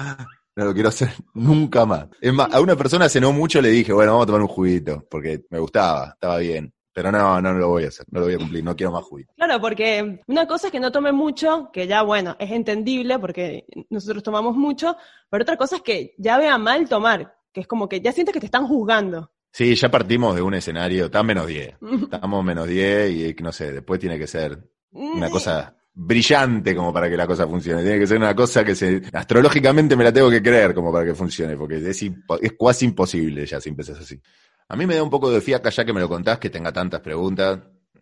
no 0.58 0.64
lo 0.64 0.74
quiero 0.74 0.88
hacer 0.88 1.10
nunca 1.34 1.86
más. 1.86 2.08
Es 2.20 2.32
más, 2.32 2.52
a 2.52 2.60
una 2.60 2.74
persona 2.74 3.04
hace 3.04 3.20
no 3.20 3.32
mucho 3.32 3.62
le 3.62 3.68
dije, 3.68 3.92
bueno, 3.92 4.12
vamos 4.12 4.24
a 4.24 4.26
tomar 4.26 4.42
un 4.42 4.48
juguito, 4.48 5.06
porque 5.08 5.44
me 5.50 5.60
gustaba, 5.60 6.10
estaba 6.14 6.38
bien. 6.38 6.74
Pero 6.92 7.12
no, 7.12 7.40
no, 7.40 7.52
lo 7.52 7.68
voy 7.68 7.84
a 7.84 7.88
hacer, 7.88 8.04
no 8.10 8.18
lo 8.18 8.26
voy 8.26 8.34
a 8.34 8.38
cumplir, 8.38 8.64
no 8.64 8.74
quiero 8.74 8.90
más 8.90 9.04
juguito. 9.04 9.32
Claro, 9.36 9.60
porque 9.60 10.20
una 10.26 10.48
cosa 10.48 10.66
es 10.66 10.72
que 10.72 10.80
no 10.80 10.90
tome 10.90 11.12
mucho, 11.12 11.70
que 11.72 11.86
ya, 11.86 12.02
bueno, 12.02 12.34
es 12.40 12.50
entendible 12.50 13.20
porque 13.20 13.66
nosotros 13.88 14.24
tomamos 14.24 14.56
mucho, 14.56 14.96
pero 15.30 15.42
otra 15.42 15.56
cosa 15.56 15.76
es 15.76 15.82
que 15.82 16.16
ya 16.18 16.38
vea 16.38 16.58
mal 16.58 16.88
tomar, 16.88 17.36
que 17.52 17.60
es 17.60 17.68
como 17.68 17.88
que 17.88 18.00
ya 18.00 18.10
sientes 18.10 18.32
que 18.32 18.40
te 18.40 18.46
están 18.46 18.66
juzgando. 18.66 19.30
Sí, 19.52 19.76
ya 19.76 19.88
partimos 19.92 20.34
de 20.34 20.42
un 20.42 20.54
escenario, 20.54 21.04
está 21.04 21.22
menos 21.22 21.46
10. 21.46 21.76
Estamos 22.10 22.44
menos 22.44 22.66
10 22.66 23.10
y 23.38 23.42
no 23.44 23.52
sé, 23.52 23.72
después 23.72 24.00
tiene 24.00 24.18
que 24.18 24.26
ser 24.26 24.58
una 24.90 25.28
mm, 25.28 25.30
cosa 25.30 25.76
brillante 26.00 26.76
como 26.76 26.92
para 26.92 27.10
que 27.10 27.16
la 27.16 27.26
cosa 27.26 27.46
funcione. 27.46 27.82
Tiene 27.82 27.98
que 27.98 28.06
ser 28.06 28.18
una 28.18 28.34
cosa 28.34 28.64
que 28.64 28.76
se 28.76 29.02
astrológicamente 29.12 29.96
me 29.96 30.04
la 30.04 30.12
tengo 30.12 30.30
que 30.30 30.40
creer 30.40 30.72
como 30.72 30.92
para 30.92 31.04
que 31.04 31.14
funcione, 31.14 31.56
porque 31.56 31.76
es, 31.76 32.02
es 32.02 32.52
casi 32.58 32.84
imposible 32.84 33.44
ya 33.44 33.60
si 33.60 33.70
empiezas 33.70 33.98
así. 33.98 34.20
A 34.68 34.76
mí 34.76 34.86
me 34.86 34.94
da 34.94 35.02
un 35.02 35.10
poco 35.10 35.30
de 35.30 35.40
fiaca 35.40 35.70
ya 35.70 35.84
que 35.84 35.92
me 35.92 36.00
lo 36.00 36.08
contás, 36.08 36.38
que 36.38 36.50
tenga 36.50 36.72
tantas 36.72 37.00
preguntas. 37.00 37.58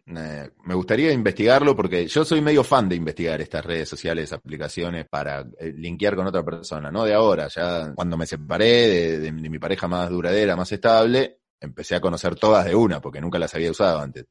Eh, 0.08 0.50
me 0.64 0.74
gustaría 0.74 1.10
investigarlo 1.10 1.74
porque 1.74 2.06
yo 2.06 2.24
soy 2.24 2.40
medio 2.42 2.62
fan 2.62 2.88
de 2.88 2.96
investigar 2.96 3.40
estas 3.40 3.64
redes 3.64 3.88
sociales, 3.88 4.30
aplicaciones 4.32 5.06
para 5.08 5.40
eh, 5.58 5.72
linkear 5.74 6.14
con 6.16 6.26
otra 6.26 6.44
persona, 6.44 6.92
no 6.92 7.04
de 7.04 7.14
ahora, 7.14 7.48
ya 7.48 7.92
cuando 7.94 8.16
me 8.16 8.26
separé 8.26 9.18
de 9.18 9.32
mi 9.32 9.58
pareja 9.58 9.88
más 9.88 10.10
duradera, 10.10 10.54
más 10.54 10.70
estable, 10.70 11.40
empecé 11.58 11.96
a 11.96 12.00
conocer 12.00 12.36
todas 12.36 12.66
de 12.66 12.74
una 12.74 13.00
porque 13.00 13.20
nunca 13.20 13.38
las 13.38 13.54
había 13.54 13.70
usado 13.70 14.00
antes. 14.00 14.26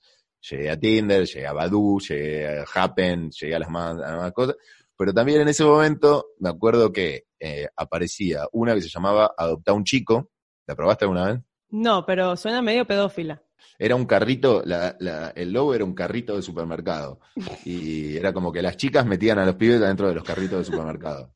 Llegué 0.50 0.70
a 0.70 0.80
Tinder, 0.80 1.26
llegué 1.26 1.48
a 1.48 1.54
Badoo, 1.54 2.00
llegué 2.00 2.60
a 2.60 2.66
Happen, 2.74 3.32
llegué 3.32 3.56
a 3.56 3.60
las 3.60 3.70
más, 3.70 4.32
cosas. 4.34 4.56
Pero 4.98 5.14
también 5.14 5.42
en 5.42 5.48
ese 5.48 5.64
momento 5.64 6.28
me 6.40 6.50
acuerdo 6.50 6.92
que 6.92 7.26
eh, 7.40 7.68
aparecía 7.76 8.48
una 8.52 8.74
que 8.76 8.82
se 8.82 8.90
llamaba 8.90 9.34
Adopta 9.38 9.74
un 9.74 9.84
chico. 9.84 10.32
¿La 10.68 10.76
probaste 10.76 11.06
alguna 11.06 11.28
vez? 11.28 11.42
No, 11.70 12.06
pero 12.06 12.36
suena 12.38 12.62
medio 12.62 12.86
pedófila. 12.86 13.42
Era 13.78 13.96
un 13.96 14.06
carrito, 14.06 14.62
la, 14.66 14.96
la, 15.00 15.30
el 15.36 15.52
logo 15.52 15.76
era 15.76 15.84
un 15.84 15.94
carrito 15.94 16.36
de 16.36 16.42
supermercado. 16.42 17.20
Y 17.66 18.16
era 18.16 18.32
como 18.32 18.52
que 18.52 18.62
las 18.62 18.78
chicas 18.78 19.06
metían 19.06 19.40
a 19.40 19.46
los 19.46 19.56
pibes 19.56 19.82
dentro 19.82 20.08
de 20.08 20.16
los 20.16 20.24
carritos 20.24 20.60
de 20.60 20.66
supermercado. 20.66 21.35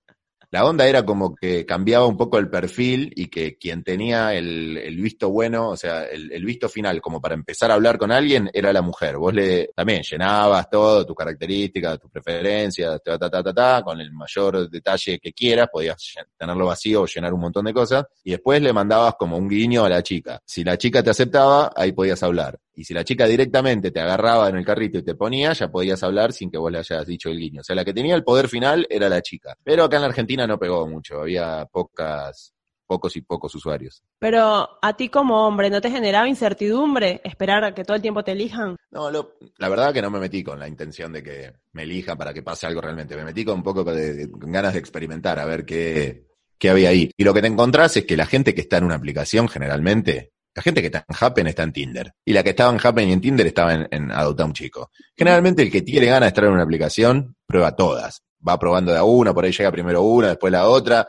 La 0.51 0.65
onda 0.65 0.87
era 0.87 1.05
como 1.05 1.35
que 1.35 1.63
cambiaba 1.63 2.07
un 2.07 2.17
poco 2.17 2.39
el 2.39 2.49
perfil 2.49 3.13
y 3.15 3.27
que 3.27 3.57
quien 3.59 3.83
tenía 3.83 4.33
el, 4.33 4.97
visto 4.99 5.29
bueno, 5.29 5.69
o 5.69 5.77
sea, 5.77 6.05
el, 6.05 6.43
visto 6.43 6.67
final 6.67 7.01
como 7.01 7.21
para 7.21 7.35
empezar 7.35 7.69
a 7.69 7.75
hablar 7.75 7.99
con 7.99 8.11
alguien 8.11 8.49
era 8.51 8.73
la 8.73 8.81
mujer. 8.81 9.17
Vos 9.17 9.31
le 9.31 9.69
también 9.75 10.01
llenabas 10.01 10.67
todo, 10.67 11.05
tus 11.05 11.15
características, 11.15 11.99
tus 11.99 12.09
preferencias, 12.09 12.99
ta, 13.03 13.19
ta, 13.19 13.29
ta, 13.29 13.43
ta, 13.43 13.53
ta, 13.53 13.83
con 13.83 14.01
el 14.01 14.11
mayor 14.11 14.67
detalle 14.67 15.19
que 15.19 15.33
quieras, 15.33 15.69
podías 15.71 16.15
tenerlo 16.35 16.65
vacío 16.65 17.03
o 17.03 17.05
llenar 17.05 17.31
un 17.31 17.41
montón 17.41 17.65
de 17.65 17.73
cosas, 17.73 18.05
y 18.23 18.31
después 18.31 18.59
le 18.59 18.73
mandabas 18.73 19.13
como 19.19 19.37
un 19.37 19.47
guiño 19.47 19.85
a 19.85 19.89
la 19.89 20.01
chica. 20.01 20.41
Si 20.45 20.63
la 20.63 20.79
chica 20.79 21.03
te 21.03 21.11
aceptaba, 21.11 21.71
ahí 21.75 21.91
podías 21.91 22.23
hablar. 22.23 22.57
Y 22.79 22.85
si 22.85 22.93
la 22.93 23.03
chica 23.03 23.27
directamente 23.27 23.91
te 23.91 23.99
agarraba 23.99 24.47
en 24.47 24.55
el 24.55 24.63
carrito 24.63 24.99
y 24.99 25.03
te 25.03 25.13
ponía, 25.13 25.51
ya 25.51 25.69
podías 25.69 26.01
hablar 26.01 26.31
sin 26.31 26.49
que 26.49 26.57
vos 26.57 26.71
le 26.71 26.77
hayas 26.77 27.05
dicho 27.05 27.27
el 27.27 27.37
guiño. 27.37 27.59
O 27.59 27.63
sea, 27.65 27.75
la 27.75 27.83
que 27.83 27.93
tenía 27.93 28.15
el 28.15 28.23
poder 28.23 28.47
final 28.47 28.87
era 28.89 29.09
la 29.09 29.21
chica. 29.21 29.53
Pero 29.65 29.83
acá 29.83 29.97
en 29.97 30.03
la 30.03 30.07
Argentina 30.07 30.47
no 30.47 30.57
pegó 30.57 30.87
mucho, 30.87 31.19
había 31.19 31.65
pocas, 31.65 32.53
pocos 32.87 33.17
y 33.17 33.21
pocos 33.21 33.53
usuarios. 33.53 34.01
Pero 34.17 34.79
a 34.81 34.93
ti 34.95 35.09
como 35.09 35.45
hombre, 35.45 35.69
¿no 35.69 35.81
te 35.81 35.91
generaba 35.91 36.29
incertidumbre 36.29 37.19
esperar 37.25 37.65
a 37.65 37.75
que 37.75 37.83
todo 37.83 37.97
el 37.97 38.01
tiempo 38.01 38.23
te 38.23 38.31
elijan? 38.31 38.77
No, 38.91 39.11
la 39.11 39.67
verdad 39.67 39.93
que 39.93 40.01
no 40.01 40.09
me 40.09 40.21
metí 40.21 40.41
con 40.41 40.57
la 40.57 40.69
intención 40.69 41.11
de 41.11 41.21
que 41.21 41.51
me 41.73 41.83
elijan 41.83 42.17
para 42.17 42.33
que 42.33 42.43
pase 42.43 42.65
algo 42.65 42.79
realmente. 42.79 43.17
Me 43.17 43.25
metí 43.25 43.43
con 43.43 43.55
un 43.55 43.63
poco 43.63 43.83
de, 43.83 44.31
con 44.31 44.53
ganas 44.53 44.71
de 44.71 44.79
experimentar, 44.79 45.37
a 45.37 45.43
ver 45.43 45.65
qué, 45.65 46.27
qué 46.57 46.69
había 46.69 46.91
ahí. 46.91 47.11
Y 47.17 47.25
lo 47.25 47.33
que 47.33 47.41
te 47.41 47.47
encontrás 47.47 47.97
es 47.97 48.05
que 48.05 48.15
la 48.15 48.25
gente 48.25 48.55
que 48.55 48.61
está 48.61 48.77
en 48.77 48.85
una 48.85 48.95
aplicación 48.95 49.49
generalmente 49.49 50.31
la 50.59 50.63
gente 50.63 50.81
que 50.81 50.87
está 50.87 51.05
en 51.07 51.15
Happen 51.17 51.47
está 51.47 51.63
en 51.63 51.71
Tinder. 51.71 52.11
Y 52.25 52.33
la 52.33 52.43
que 52.43 52.49
estaba 52.49 52.69
en 52.73 52.79
Happen 52.83 53.07
y 53.07 53.13
en 53.13 53.21
Tinder 53.21 53.47
estaba 53.47 53.73
en, 53.73 53.87
en 53.89 54.11
Adoptar 54.11 54.45
un 54.45 54.51
Chico. 54.51 54.91
Generalmente 55.15 55.61
el 55.61 55.71
que 55.71 55.83
tiene 55.83 56.07
ganas 56.07 56.23
de 56.23 56.27
estar 56.27 56.43
en 56.43 56.51
una 56.51 56.63
aplicación, 56.63 57.37
prueba 57.47 57.77
todas. 57.77 58.23
Va 58.45 58.59
probando 58.59 58.91
de 58.91 58.97
a 58.97 59.03
una, 59.03 59.33
por 59.33 59.45
ahí 59.45 59.53
llega 59.53 59.71
primero 59.71 60.01
una, 60.01 60.27
después 60.27 60.51
la 60.51 60.67
otra. 60.67 61.07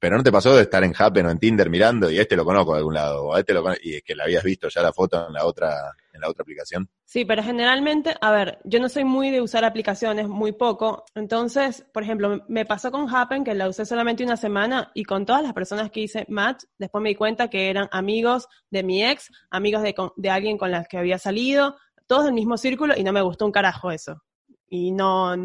Pero 0.00 0.16
no 0.16 0.22
te 0.22 0.32
pasó 0.32 0.56
de 0.56 0.62
estar 0.62 0.82
en 0.82 0.94
Happen 0.96 1.26
o 1.26 1.30
en 1.30 1.38
Tinder 1.38 1.68
mirando 1.68 2.10
y 2.10 2.18
este 2.18 2.34
lo 2.34 2.44
conozco 2.46 2.72
de 2.72 2.78
algún 2.78 2.94
lado, 2.94 3.26
o 3.26 3.36
este 3.36 3.52
lo 3.52 3.62
y 3.82 4.00
que 4.00 4.14
la 4.14 4.24
habías 4.24 4.42
visto 4.42 4.68
ya 4.70 4.80
la 4.80 4.94
foto 4.94 5.26
en 5.26 5.34
la 5.34 5.44
otra, 5.44 5.94
en 6.14 6.22
la 6.22 6.30
otra 6.30 6.42
aplicación. 6.42 6.88
Sí, 7.04 7.26
pero 7.26 7.42
generalmente, 7.42 8.14
a 8.18 8.30
ver, 8.30 8.60
yo 8.64 8.80
no 8.80 8.88
soy 8.88 9.04
muy 9.04 9.30
de 9.30 9.42
usar 9.42 9.62
aplicaciones, 9.62 10.26
muy 10.26 10.52
poco. 10.52 11.04
Entonces, 11.14 11.84
por 11.92 12.02
ejemplo, 12.02 12.42
me 12.48 12.64
pasó 12.64 12.90
con 12.90 13.14
Happen 13.14 13.44
que 13.44 13.54
la 13.54 13.68
usé 13.68 13.84
solamente 13.84 14.24
una 14.24 14.38
semana 14.38 14.90
y 14.94 15.04
con 15.04 15.26
todas 15.26 15.42
las 15.42 15.52
personas 15.52 15.90
que 15.90 16.00
hice 16.00 16.24
match, 16.28 16.64
después 16.78 17.02
me 17.02 17.10
di 17.10 17.14
cuenta 17.14 17.50
que 17.50 17.68
eran 17.68 17.88
amigos 17.92 18.48
de 18.70 18.82
mi 18.82 19.04
ex, 19.04 19.28
amigos 19.50 19.82
de, 19.82 19.94
de 20.16 20.30
alguien 20.30 20.56
con 20.56 20.70
las 20.70 20.88
que 20.88 20.96
había 20.96 21.18
salido, 21.18 21.76
todos 22.06 22.24
del 22.24 22.34
mismo 22.34 22.56
círculo 22.56 22.94
y 22.96 23.04
no 23.04 23.12
me 23.12 23.20
gustó 23.20 23.44
un 23.44 23.52
carajo 23.52 23.90
eso. 23.90 24.22
Y 24.66 24.92
no, 24.92 25.36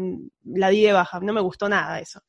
la 0.44 0.70
di 0.70 0.82
de 0.82 0.92
baja, 0.92 1.20
no 1.20 1.34
me 1.34 1.42
gustó 1.42 1.68
nada 1.68 2.00
eso. 2.00 2.20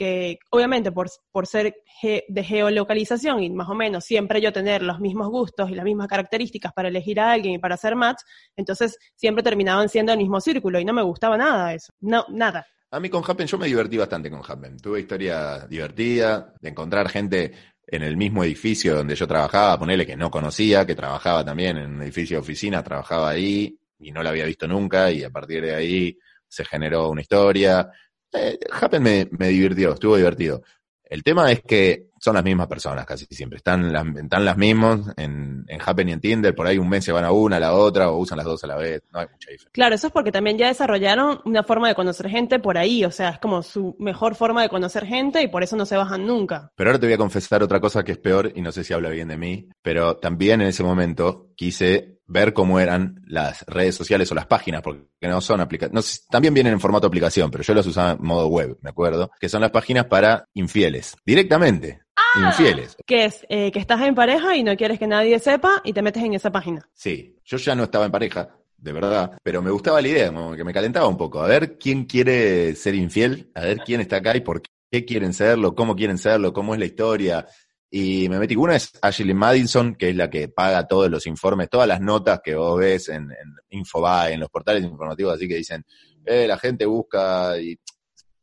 Que 0.00 0.38
obviamente 0.50 0.92
por, 0.92 1.10
por 1.30 1.46
ser 1.46 1.74
de 2.00 2.42
geolocalización 2.42 3.42
y 3.42 3.50
más 3.50 3.68
o 3.68 3.74
menos 3.74 4.02
siempre 4.02 4.40
yo 4.40 4.50
tener 4.50 4.80
los 4.82 4.98
mismos 4.98 5.28
gustos 5.28 5.68
y 5.70 5.74
las 5.74 5.84
mismas 5.84 6.08
características 6.08 6.72
para 6.72 6.88
elegir 6.88 7.20
a 7.20 7.32
alguien 7.32 7.56
y 7.56 7.58
para 7.58 7.74
hacer 7.74 7.96
match, 7.96 8.22
entonces 8.56 8.96
siempre 9.14 9.42
terminaban 9.42 9.90
siendo 9.90 10.12
el 10.12 10.16
mismo 10.16 10.40
círculo 10.40 10.80
y 10.80 10.86
no 10.86 10.94
me 10.94 11.02
gustaba 11.02 11.36
nada 11.36 11.74
eso, 11.74 11.92
no, 12.00 12.24
nada. 12.30 12.66
A 12.90 12.98
mí 12.98 13.10
con 13.10 13.22
Happen 13.26 13.46
yo 13.46 13.58
me 13.58 13.66
divertí 13.66 13.98
bastante 13.98 14.30
con 14.30 14.40
Happen. 14.42 14.78
Tuve 14.78 15.00
historia 15.00 15.66
divertida, 15.68 16.54
de 16.58 16.70
encontrar 16.70 17.10
gente 17.10 17.52
en 17.86 18.02
el 18.02 18.16
mismo 18.16 18.42
edificio 18.42 18.96
donde 18.96 19.14
yo 19.14 19.28
trabajaba, 19.28 19.78
ponerle 19.78 20.06
que 20.06 20.16
no 20.16 20.30
conocía, 20.30 20.86
que 20.86 20.94
trabajaba 20.94 21.44
también 21.44 21.76
en 21.76 21.96
un 21.96 22.02
edificio 22.02 22.38
de 22.38 22.40
oficina, 22.40 22.82
trabajaba 22.82 23.28
ahí 23.28 23.78
y 23.98 24.12
no 24.12 24.22
la 24.22 24.30
había 24.30 24.46
visto 24.46 24.66
nunca 24.66 25.10
y 25.10 25.24
a 25.24 25.28
partir 25.30 25.60
de 25.62 25.74
ahí 25.74 26.18
se 26.48 26.64
generó 26.64 27.10
una 27.10 27.20
historia. 27.20 27.90
Eh, 28.32 28.58
Happen 28.72 29.02
me, 29.02 29.28
me 29.32 29.48
divirtió, 29.48 29.92
estuvo 29.92 30.16
divertido. 30.16 30.62
El 31.10 31.24
tema 31.24 31.50
es 31.50 31.62
que 31.62 32.10
son 32.20 32.34
las 32.34 32.44
mismas 32.44 32.68
personas 32.68 33.04
casi 33.04 33.26
siempre. 33.30 33.56
Están 33.56 33.92
las, 33.92 34.06
están 34.14 34.44
las 34.44 34.56
mismas 34.56 35.00
en, 35.16 35.64
en 35.66 35.80
Happen 35.84 36.08
y 36.08 36.12
en 36.12 36.20
Tinder. 36.20 36.54
Por 36.54 36.66
ahí 36.66 36.78
un 36.78 36.88
mes 36.88 37.04
se 37.04 37.10
van 37.10 37.24
a 37.24 37.32
una, 37.32 37.56
a 37.56 37.60
la 37.60 37.72
otra, 37.72 38.10
o 38.10 38.18
usan 38.18 38.36
las 38.38 38.46
dos 38.46 38.62
a 38.62 38.68
la 38.68 38.76
vez. 38.76 39.02
No 39.10 39.18
hay 39.18 39.26
mucha 39.26 39.50
diferencia. 39.50 39.70
Claro, 39.72 39.94
eso 39.96 40.06
es 40.06 40.12
porque 40.12 40.30
también 40.30 40.56
ya 40.56 40.68
desarrollaron 40.68 41.40
una 41.46 41.64
forma 41.64 41.88
de 41.88 41.96
conocer 41.96 42.28
gente 42.28 42.60
por 42.60 42.78
ahí. 42.78 43.04
O 43.04 43.10
sea, 43.10 43.30
es 43.30 43.38
como 43.40 43.62
su 43.64 43.96
mejor 43.98 44.36
forma 44.36 44.62
de 44.62 44.68
conocer 44.68 45.04
gente 45.04 45.42
y 45.42 45.48
por 45.48 45.64
eso 45.64 45.74
no 45.74 45.84
se 45.84 45.96
bajan 45.96 46.26
nunca. 46.26 46.70
Pero 46.76 46.90
ahora 46.90 47.00
te 47.00 47.06
voy 47.06 47.14
a 47.14 47.18
confesar 47.18 47.62
otra 47.62 47.80
cosa 47.80 48.04
que 48.04 48.12
es 48.12 48.18
peor 48.18 48.52
y 48.54 48.60
no 48.60 48.70
sé 48.70 48.84
si 48.84 48.92
habla 48.92 49.08
bien 49.08 49.28
de 49.28 49.36
mí. 49.36 49.68
Pero 49.82 50.18
también 50.18 50.60
en 50.60 50.68
ese 50.68 50.84
momento 50.84 51.48
quise 51.56 52.19
ver 52.30 52.52
cómo 52.52 52.78
eran 52.78 53.20
las 53.26 53.64
redes 53.66 53.96
sociales 53.96 54.30
o 54.30 54.34
las 54.34 54.46
páginas, 54.46 54.82
porque 54.82 55.04
no 55.22 55.40
son 55.40 55.60
aplicaciones, 55.60 56.26
también 56.30 56.54
vienen 56.54 56.74
en 56.74 56.80
formato 56.80 57.06
aplicación, 57.06 57.50
pero 57.50 57.64
yo 57.64 57.74
las 57.74 57.86
usaba 57.86 58.12
en 58.12 58.22
modo 58.22 58.46
web, 58.46 58.78
me 58.82 58.90
acuerdo, 58.90 59.30
que 59.40 59.48
son 59.48 59.60
las 59.60 59.72
páginas 59.72 60.06
para 60.06 60.46
infieles, 60.54 61.16
directamente. 61.26 62.00
Ah, 62.16 62.48
infieles. 62.48 62.96
Que 63.04 63.24
es 63.24 63.44
eh, 63.48 63.72
que 63.72 63.80
estás 63.80 64.00
en 64.02 64.14
pareja 64.14 64.54
y 64.54 64.62
no 64.62 64.76
quieres 64.76 64.98
que 64.98 65.08
nadie 65.08 65.38
sepa 65.40 65.80
y 65.84 65.92
te 65.92 66.02
metes 66.02 66.22
en 66.22 66.34
esa 66.34 66.52
página. 66.52 66.88
Sí, 66.94 67.36
yo 67.44 67.56
ya 67.56 67.74
no 67.74 67.84
estaba 67.84 68.04
en 68.04 68.12
pareja, 68.12 68.50
de 68.76 68.92
verdad, 68.92 69.36
pero 69.42 69.60
me 69.60 69.70
gustaba 69.70 70.00
la 70.00 70.08
idea, 70.08 70.32
como 70.32 70.54
que 70.54 70.62
me 70.62 70.72
calentaba 70.72 71.08
un 71.08 71.16
poco. 71.16 71.42
A 71.42 71.48
ver 71.48 71.78
quién 71.78 72.04
quiere 72.04 72.76
ser 72.76 72.94
infiel, 72.94 73.50
a 73.54 73.62
ver 73.62 73.78
quién 73.78 74.00
está 74.00 74.16
acá 74.16 74.36
y 74.36 74.40
por 74.40 74.62
qué 74.90 75.04
quieren 75.04 75.34
serlo, 75.34 75.74
cómo 75.74 75.96
quieren 75.96 76.18
serlo, 76.18 76.52
cómo 76.52 76.74
es 76.74 76.80
la 76.80 76.86
historia, 76.86 77.46
y 77.90 78.28
me 78.28 78.38
metí. 78.38 78.54
Una 78.54 78.76
es 78.76 78.92
Ashley 79.02 79.34
Madison, 79.34 79.96
que 79.96 80.10
es 80.10 80.16
la 80.16 80.30
que 80.30 80.48
paga 80.48 80.86
todos 80.86 81.10
los 81.10 81.26
informes, 81.26 81.68
todas 81.68 81.88
las 81.88 82.00
notas 82.00 82.40
que 82.42 82.54
vos 82.54 82.78
ves 82.78 83.08
en, 83.08 83.30
en 83.32 83.56
Infobae, 83.70 84.34
en 84.34 84.40
los 84.40 84.48
portales 84.48 84.84
informativos, 84.84 85.34
así 85.34 85.48
que 85.48 85.56
dicen, 85.56 85.84
eh, 86.24 86.46
la 86.46 86.56
gente 86.58 86.86
busca 86.86 87.58
y 87.58 87.78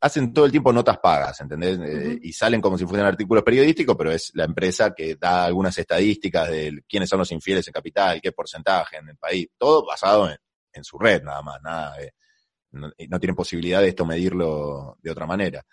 hacen 0.00 0.32
todo 0.32 0.44
el 0.44 0.50
tiempo 0.50 0.72
notas 0.72 0.98
pagas, 0.98 1.40
¿entendés? 1.40 1.78
Eh, 1.80 2.18
y 2.22 2.32
salen 2.32 2.60
como 2.60 2.76
si 2.76 2.84
fueran 2.84 3.06
artículos 3.06 3.42
periodísticos, 3.42 3.96
pero 3.96 4.12
es 4.12 4.30
la 4.34 4.44
empresa 4.44 4.94
que 4.94 5.16
da 5.16 5.46
algunas 5.46 5.76
estadísticas 5.78 6.48
de 6.50 6.82
quiénes 6.88 7.08
son 7.08 7.20
los 7.20 7.32
infieles 7.32 7.66
en 7.66 7.72
capital, 7.72 8.20
qué 8.20 8.32
porcentaje 8.32 8.98
en 8.98 9.08
el 9.08 9.16
país, 9.16 9.48
todo 9.56 9.86
basado 9.86 10.28
en, 10.30 10.36
en 10.72 10.84
su 10.84 10.98
red 10.98 11.22
nada 11.22 11.42
más, 11.42 11.60
nada 11.62 11.96
no, 12.70 12.92
no 13.08 13.18
tienen 13.18 13.34
posibilidad 13.34 13.80
de 13.80 13.88
esto 13.88 14.04
medirlo 14.04 14.98
de 15.02 15.10
otra 15.10 15.26
manera. 15.26 15.64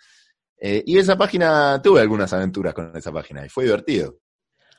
Eh, 0.60 0.84
y 0.86 0.98
esa 0.98 1.18
página, 1.18 1.82
tuve 1.82 2.02
algunas 2.02 2.32
aventuras 2.34 2.74
con 2.74 2.92
esa 2.96 3.12
página 3.12 3.46
y 3.46 3.50
fue 3.50 3.66
divertido. 3.66 4.16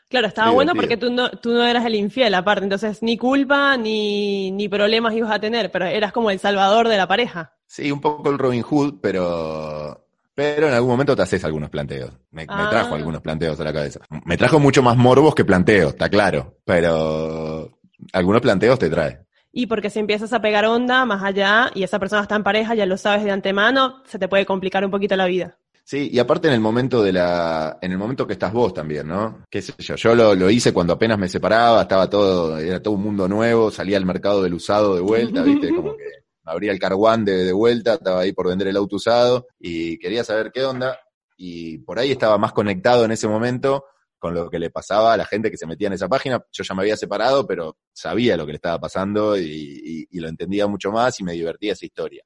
Claro, 0.08 0.28
estaba 0.28 0.52
bueno 0.52 0.72
porque 0.74 0.96
tú 0.96 1.10
no, 1.10 1.30
tú 1.30 1.52
no 1.52 1.66
eras 1.66 1.84
el 1.84 1.96
infiel 1.96 2.32
aparte, 2.34 2.62
entonces 2.62 3.02
ni 3.02 3.18
culpa 3.18 3.76
ni, 3.76 4.52
ni 4.52 4.68
problemas 4.68 5.14
ibas 5.14 5.32
a 5.32 5.40
tener, 5.40 5.70
pero 5.72 5.84
eras 5.86 6.12
como 6.12 6.30
el 6.30 6.38
salvador 6.38 6.86
de 6.88 6.96
la 6.96 7.08
pareja. 7.08 7.54
Sí, 7.66 7.90
un 7.90 8.00
poco 8.00 8.30
el 8.30 8.38
Robin 8.38 8.62
Hood, 8.62 9.00
pero, 9.02 10.06
pero 10.32 10.68
en 10.68 10.74
algún 10.74 10.90
momento 10.90 11.16
te 11.16 11.22
haces 11.22 11.44
algunos 11.44 11.70
planteos. 11.70 12.12
Me, 12.30 12.42
me 12.42 12.46
Ah. 12.48 12.68
trajo 12.70 12.94
algunos 12.94 13.20
planteos 13.20 13.58
a 13.58 13.64
la 13.64 13.72
cabeza. 13.72 13.98
Me 14.24 14.36
trajo 14.36 14.60
mucho 14.60 14.80
más 14.80 14.96
morbos 14.96 15.34
que 15.34 15.44
planteos, 15.44 15.90
está 15.94 16.08
claro, 16.08 16.56
pero 16.64 17.76
algunos 18.12 18.40
planteos 18.40 18.78
te 18.78 18.88
trae. 18.88 19.26
Y 19.50 19.66
porque 19.66 19.90
si 19.90 19.98
empiezas 19.98 20.32
a 20.32 20.40
pegar 20.40 20.66
onda 20.66 21.04
más 21.04 21.24
allá 21.24 21.70
y 21.74 21.82
esa 21.82 21.98
persona 21.98 22.22
está 22.22 22.36
en 22.36 22.44
pareja, 22.44 22.74
ya 22.76 22.86
lo 22.86 22.96
sabes 22.96 23.24
de 23.24 23.30
antemano, 23.32 24.02
se 24.06 24.18
te 24.20 24.28
puede 24.28 24.46
complicar 24.46 24.84
un 24.84 24.90
poquito 24.90 25.16
la 25.16 25.26
vida. 25.26 25.58
Sí, 25.88 26.10
y 26.12 26.18
aparte 26.18 26.48
en 26.48 26.54
el 26.54 26.60
momento 26.60 27.00
de 27.00 27.12
la, 27.12 27.78
en 27.80 27.92
el 27.92 27.98
momento 27.98 28.26
que 28.26 28.32
estás 28.32 28.52
vos 28.52 28.74
también, 28.74 29.06
¿no? 29.06 29.44
Qué 29.48 29.62
sé 29.62 29.72
yo, 29.78 29.94
yo 29.94 30.16
lo, 30.16 30.34
lo 30.34 30.50
hice 30.50 30.72
cuando 30.72 30.94
apenas 30.94 31.16
me 31.16 31.28
separaba, 31.28 31.82
estaba 31.82 32.10
todo, 32.10 32.58
era 32.58 32.82
todo 32.82 32.94
un 32.94 33.04
mundo 33.04 33.28
nuevo, 33.28 33.70
salía 33.70 33.96
al 33.96 34.04
mercado 34.04 34.42
del 34.42 34.54
usado 34.54 34.96
de 34.96 35.00
vuelta, 35.00 35.42
viste, 35.44 35.72
como 35.76 35.96
que 35.96 36.02
abría 36.42 36.72
el 36.72 36.80
carguán 36.80 37.24
de, 37.24 37.44
de 37.44 37.52
vuelta, 37.52 37.94
estaba 37.94 38.20
ahí 38.22 38.32
por 38.32 38.48
vender 38.48 38.66
el 38.66 38.76
auto 38.76 38.96
usado 38.96 39.46
y 39.60 39.96
quería 39.98 40.24
saber 40.24 40.50
qué 40.52 40.64
onda 40.64 40.98
y 41.36 41.78
por 41.78 42.00
ahí 42.00 42.10
estaba 42.10 42.36
más 42.36 42.52
conectado 42.52 43.04
en 43.04 43.12
ese 43.12 43.28
momento 43.28 43.84
con 44.18 44.34
lo 44.34 44.50
que 44.50 44.58
le 44.58 44.70
pasaba 44.70 45.12
a 45.12 45.16
la 45.16 45.24
gente 45.24 45.52
que 45.52 45.56
se 45.56 45.66
metía 45.68 45.86
en 45.86 45.92
esa 45.92 46.08
página. 46.08 46.42
Yo 46.50 46.64
ya 46.64 46.74
me 46.74 46.82
había 46.82 46.96
separado, 46.96 47.46
pero 47.46 47.76
sabía 47.92 48.36
lo 48.36 48.44
que 48.44 48.52
le 48.52 48.56
estaba 48.56 48.80
pasando 48.80 49.38
y, 49.38 49.42
y- 49.44 50.06
y 50.10 50.18
lo 50.18 50.28
entendía 50.28 50.66
mucho 50.66 50.90
más 50.90 51.20
y 51.20 51.22
me 51.22 51.34
divertía 51.34 51.74
esa 51.74 51.86
historia. 51.86 52.24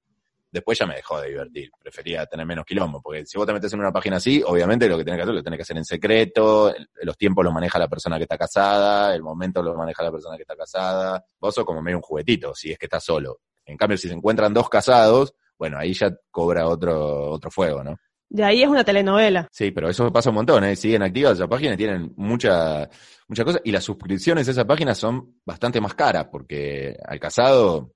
Después 0.50 0.78
ya 0.78 0.86
me 0.86 0.96
dejó 0.96 1.20
de 1.20 1.28
divertir, 1.28 1.70
prefería 1.78 2.26
tener 2.26 2.44
menos 2.44 2.64
quilombo, 2.64 3.00
porque 3.00 3.24
si 3.24 3.38
vos 3.38 3.46
te 3.46 3.52
metes 3.52 3.72
en 3.72 3.80
una 3.80 3.92
página 3.92 4.16
así, 4.16 4.42
obviamente 4.44 4.88
lo 4.88 4.98
que 4.98 5.04
tenés 5.04 5.18
que 5.18 5.22
hacer 5.22 5.34
lo 5.34 5.42
tenés 5.42 5.58
que 5.58 5.62
hacer 5.62 5.76
en 5.76 5.84
secreto, 5.84 6.74
los 7.02 7.16
tiempos 7.16 7.44
los 7.44 7.54
maneja 7.54 7.78
la 7.78 7.88
persona 7.88 8.16
que 8.16 8.24
está 8.24 8.36
casada, 8.36 9.14
el 9.14 9.22
momento 9.22 9.62
lo 9.62 9.74
maneja 9.76 10.02
la 10.02 10.10
persona 10.10 10.36
que 10.36 10.42
está 10.42 10.56
casada, 10.56 11.24
vos 11.38 11.54
sos 11.54 11.64
como 11.64 11.80
medio 11.80 11.98
un 11.98 12.02
juguetito, 12.02 12.54
si 12.54 12.72
es 12.72 12.78
que 12.78 12.86
estás 12.86 13.04
solo. 13.04 13.40
En 13.64 13.76
cambio, 13.76 13.96
si 13.96 14.08
se 14.08 14.14
encuentran 14.14 14.52
dos 14.52 14.68
casados, 14.68 15.34
bueno, 15.56 15.78
ahí 15.78 15.92
ya 15.92 16.10
cobra 16.30 16.66
otro, 16.66 17.30
otro 17.30 17.50
fuego, 17.50 17.84
¿no? 17.84 17.96
De 18.28 18.44
ahí 18.44 18.62
es 18.62 18.68
una 18.68 18.84
telenovela. 18.84 19.48
Sí, 19.50 19.72
pero 19.72 19.88
eso 19.88 20.12
pasa 20.12 20.30
un 20.30 20.36
montón, 20.36 20.62
¿eh? 20.62 20.76
Siguen 20.76 21.02
activas 21.02 21.32
esa 21.32 21.48
página 21.48 21.74
y 21.74 21.76
tienen 21.76 22.12
mucha, 22.16 22.88
mucha 23.26 23.44
cosa. 23.44 23.60
Y 23.64 23.72
las 23.72 23.82
suscripciones 23.82 24.46
a 24.46 24.52
esa 24.52 24.64
página 24.64 24.94
son 24.94 25.40
bastante 25.44 25.80
más 25.80 25.94
caras, 25.94 26.28
porque 26.30 26.96
al 27.04 27.18
casado 27.18 27.92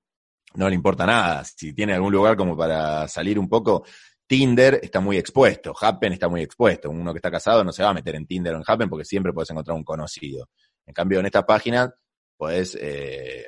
no 0.54 0.68
le 0.68 0.74
importa 0.74 1.06
nada. 1.06 1.44
Si 1.44 1.72
tiene 1.72 1.94
algún 1.94 2.12
lugar 2.12 2.36
como 2.36 2.56
para 2.56 3.06
salir 3.08 3.38
un 3.38 3.48
poco, 3.48 3.84
Tinder 4.26 4.80
está 4.82 5.00
muy 5.00 5.18
expuesto, 5.18 5.74
Happen 5.78 6.12
está 6.12 6.28
muy 6.28 6.42
expuesto. 6.42 6.90
Uno 6.90 7.12
que 7.12 7.18
está 7.18 7.30
casado 7.30 7.62
no 7.64 7.72
se 7.72 7.82
va 7.82 7.90
a 7.90 7.94
meter 7.94 8.14
en 8.14 8.26
Tinder 8.26 8.54
o 8.54 8.58
en 8.58 8.64
Happen 8.66 8.88
porque 8.88 9.04
siempre 9.04 9.32
puedes 9.32 9.50
encontrar 9.50 9.76
un 9.76 9.84
conocido. 9.84 10.48
En 10.86 10.94
cambio, 10.94 11.20
en 11.20 11.26
esta 11.26 11.44
página 11.44 11.92
puedes 12.36 12.76
eh, 12.80 13.46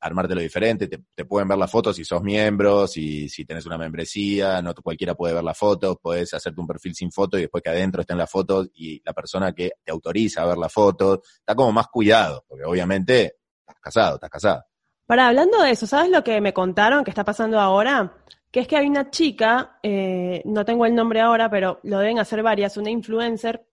armártelo 0.00 0.40
diferente, 0.40 0.88
te, 0.88 1.24
pueden 1.24 1.48
ver 1.48 1.58
las 1.58 1.70
fotos 1.70 1.96
si 1.96 2.04
sos 2.04 2.22
miembro, 2.22 2.86
si, 2.86 3.28
si 3.28 3.44
tenés 3.44 3.66
una 3.66 3.78
membresía, 3.78 4.62
no 4.62 4.74
cualquiera 4.74 5.14
puede 5.14 5.34
ver 5.34 5.44
las 5.44 5.58
fotos, 5.58 5.96
puedes 6.00 6.32
hacerte 6.34 6.60
un 6.60 6.66
perfil 6.66 6.94
sin 6.94 7.10
foto 7.10 7.36
y 7.38 7.42
después 7.42 7.62
que 7.62 7.70
adentro 7.70 8.02
estén 8.02 8.18
las 8.18 8.30
fotos 8.30 8.68
y 8.74 9.02
la 9.04 9.12
persona 9.12 9.52
que 9.52 9.72
te 9.84 9.92
autoriza 9.92 10.42
a 10.42 10.46
ver 10.46 10.58
las 10.58 10.72
fotos, 10.72 11.20
está 11.38 11.54
como 11.54 11.72
más 11.72 11.88
cuidado, 11.88 12.44
porque 12.46 12.64
obviamente 12.64 13.38
estás 13.60 13.80
casado, 13.80 14.14
estás 14.14 14.30
casada. 14.30 14.67
Para 15.08 15.26
hablando 15.26 15.62
de 15.62 15.70
eso, 15.70 15.86
¿sabes 15.86 16.10
lo 16.10 16.22
que 16.22 16.38
me 16.42 16.52
contaron 16.52 17.02
que 17.02 17.10
está 17.10 17.24
pasando 17.24 17.58
ahora? 17.58 18.12
Que 18.50 18.60
es 18.60 18.68
que 18.68 18.76
hay 18.76 18.86
una 18.86 19.08
chica, 19.08 19.78
eh, 19.82 20.42
no 20.44 20.66
tengo 20.66 20.84
el 20.84 20.94
nombre 20.94 21.22
ahora, 21.22 21.48
pero 21.48 21.80
lo 21.84 22.00
deben 22.00 22.18
hacer 22.18 22.42
varias, 22.42 22.76
una 22.76 22.90
influencer, 22.90 23.66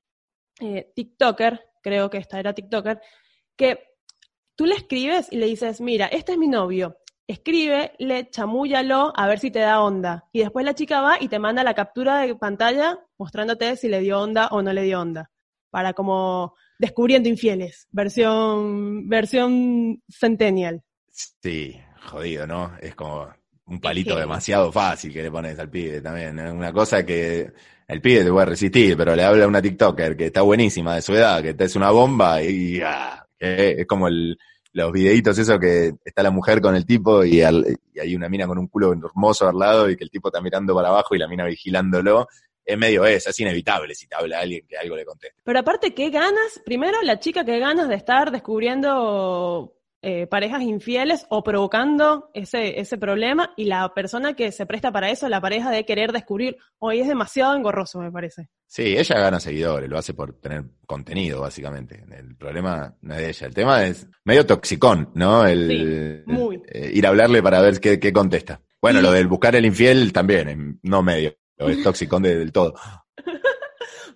eh, 0.61 0.93
TikToker, 0.95 1.59
creo 1.83 2.09
que 2.09 2.19
esta 2.19 2.39
era 2.39 2.53
TikToker, 2.53 3.01
que 3.57 3.97
tú 4.55 4.65
le 4.65 4.75
escribes 4.75 5.27
y 5.29 5.35
le 5.35 5.47
dices, 5.47 5.81
mira, 5.81 6.05
este 6.05 6.31
es 6.31 6.37
mi 6.37 6.47
novio, 6.47 6.99
escríbele, 7.27 8.29
chamúllalo, 8.29 9.11
a 9.13 9.27
ver 9.27 9.39
si 9.39 9.51
te 9.51 9.59
da 9.59 9.81
onda. 9.81 10.29
Y 10.31 10.39
después 10.39 10.65
la 10.65 10.73
chica 10.73 11.01
va 11.01 11.17
y 11.19 11.27
te 11.27 11.37
manda 11.37 11.65
la 11.65 11.73
captura 11.73 12.19
de 12.19 12.33
pantalla 12.35 12.97
mostrándote 13.17 13.75
si 13.75 13.89
le 13.89 13.99
dio 13.99 14.21
onda 14.21 14.47
o 14.51 14.61
no 14.61 14.71
le 14.71 14.83
dio 14.83 15.01
onda. 15.01 15.31
Para 15.69 15.91
como 15.91 16.55
descubriendo 16.79 17.27
infieles, 17.27 17.89
versión, 17.91 19.09
versión 19.09 20.01
centennial. 20.07 20.81
Sí, 21.41 21.79
jodido, 22.07 22.45
¿no? 22.45 22.73
Es 22.81 22.93
como 22.95 23.27
un 23.67 23.79
palito 23.79 24.15
que- 24.15 24.21
demasiado 24.21 24.71
fácil 24.71 25.13
que 25.13 25.23
le 25.23 25.31
pones 25.31 25.57
al 25.59 25.69
pibe 25.69 26.01
también. 26.01 26.37
Es 26.39 26.51
una 26.51 26.73
cosa 26.73 27.05
que 27.05 27.51
el 27.87 28.01
pibe 28.01 28.23
te 28.23 28.31
puede 28.31 28.47
resistir, 28.47 28.97
pero 28.97 29.15
le 29.15 29.23
habla 29.23 29.45
a 29.45 29.47
una 29.47 29.61
TikToker 29.61 30.17
que 30.17 30.25
está 30.27 30.41
buenísima 30.41 30.95
de 30.95 31.01
su 31.01 31.13
edad, 31.13 31.41
que 31.41 31.53
te 31.53 31.63
es 31.65 31.75
una 31.75 31.91
bomba 31.91 32.41
y 32.43 32.81
ah, 32.83 33.25
que 33.39 33.71
es 33.81 33.87
como 33.87 34.07
el, 34.07 34.37
los 34.73 34.91
videitos 34.91 35.37
eso 35.37 35.57
que 35.57 35.93
está 36.03 36.21
la 36.21 36.31
mujer 36.31 36.59
con 36.61 36.75
el 36.75 36.85
tipo 36.85 37.23
y, 37.23 37.41
al- 37.41 37.65
y 37.93 37.99
hay 37.99 38.13
una 38.15 38.27
mina 38.27 38.45
con 38.47 38.57
un 38.57 38.67
culo 38.67 38.91
hermoso 38.91 39.47
al 39.47 39.57
lado 39.57 39.89
y 39.89 39.95
que 39.95 40.03
el 40.03 40.09
tipo 40.11 40.27
está 40.27 40.41
mirando 40.41 40.75
para 40.75 40.89
abajo 40.89 41.15
y 41.15 41.19
la 41.19 41.27
mina 41.29 41.45
vigilándolo. 41.45 42.27
Es 42.65 42.77
medio 42.79 43.05
eso, 43.05 43.29
es 43.29 43.39
inevitable 43.39 43.93
si 43.93 44.07
te 44.07 44.15
habla 44.15 44.39
alguien 44.39 44.65
que 44.67 44.75
algo 44.75 44.95
le 44.95 45.05
conteste. 45.05 45.39
Pero 45.43 45.59
aparte, 45.59 45.93
qué 45.93 46.09
ganas, 46.09 46.59
primero 46.65 46.99
la 47.03 47.19
chica, 47.19 47.45
qué 47.45 47.59
ganas 47.59 47.87
de 47.87 47.93
estar 47.95 48.31
descubriendo 48.31 49.71
eh, 50.07 50.27
parejas 50.27 50.61
infieles 50.61 51.25
o 51.29 51.43
provocando 51.43 52.29
ese, 52.35 52.79
ese 52.79 52.97
problema 52.99 53.53
y 53.57 53.65
la 53.65 53.91
persona 53.95 54.35
que 54.35 54.51
se 54.51 54.67
presta 54.67 54.91
para 54.91 55.09
eso, 55.09 55.27
la 55.29 55.41
pareja 55.41 55.71
de 55.71 55.83
querer 55.83 56.11
descubrir, 56.11 56.57
hoy 56.77 56.99
es 56.99 57.07
demasiado 57.07 57.55
engorroso, 57.55 57.99
me 57.99 58.11
parece. 58.11 58.49
Sí, 58.67 58.95
ella 58.97 59.19
gana 59.19 59.39
seguidores, 59.39 59.89
lo 59.89 59.97
hace 59.97 60.13
por 60.13 60.33
tener 60.39 60.63
contenido, 60.85 61.41
básicamente. 61.41 62.03
El 62.15 62.35
problema 62.35 62.95
no 63.01 63.15
es 63.15 63.19
de 63.21 63.29
ella. 63.29 63.47
El 63.47 63.53
tema 63.55 63.83
es 63.85 64.07
medio 64.23 64.45
toxicón, 64.45 65.09
¿no? 65.15 65.45
El, 65.47 66.23
Sí, 66.27 66.31
muy. 66.31 66.61
eh, 66.67 66.91
ir 66.93 67.05
a 67.05 67.09
hablarle 67.09 67.41
para 67.41 67.61
ver 67.61 67.79
qué, 67.79 67.99
qué 67.99 68.13
contesta. 68.13 68.61
Bueno, 68.81 69.01
lo 69.01 69.11
del 69.11 69.25
buscar 69.27 69.55
el 69.55 69.65
infiel 69.65 70.13
también, 70.13 70.79
no 70.83 71.01
medio, 71.01 71.33
es 71.57 71.81
toxicón 71.83 72.21
de- 72.21 72.35
del 72.37 72.51
todo. 72.51 72.75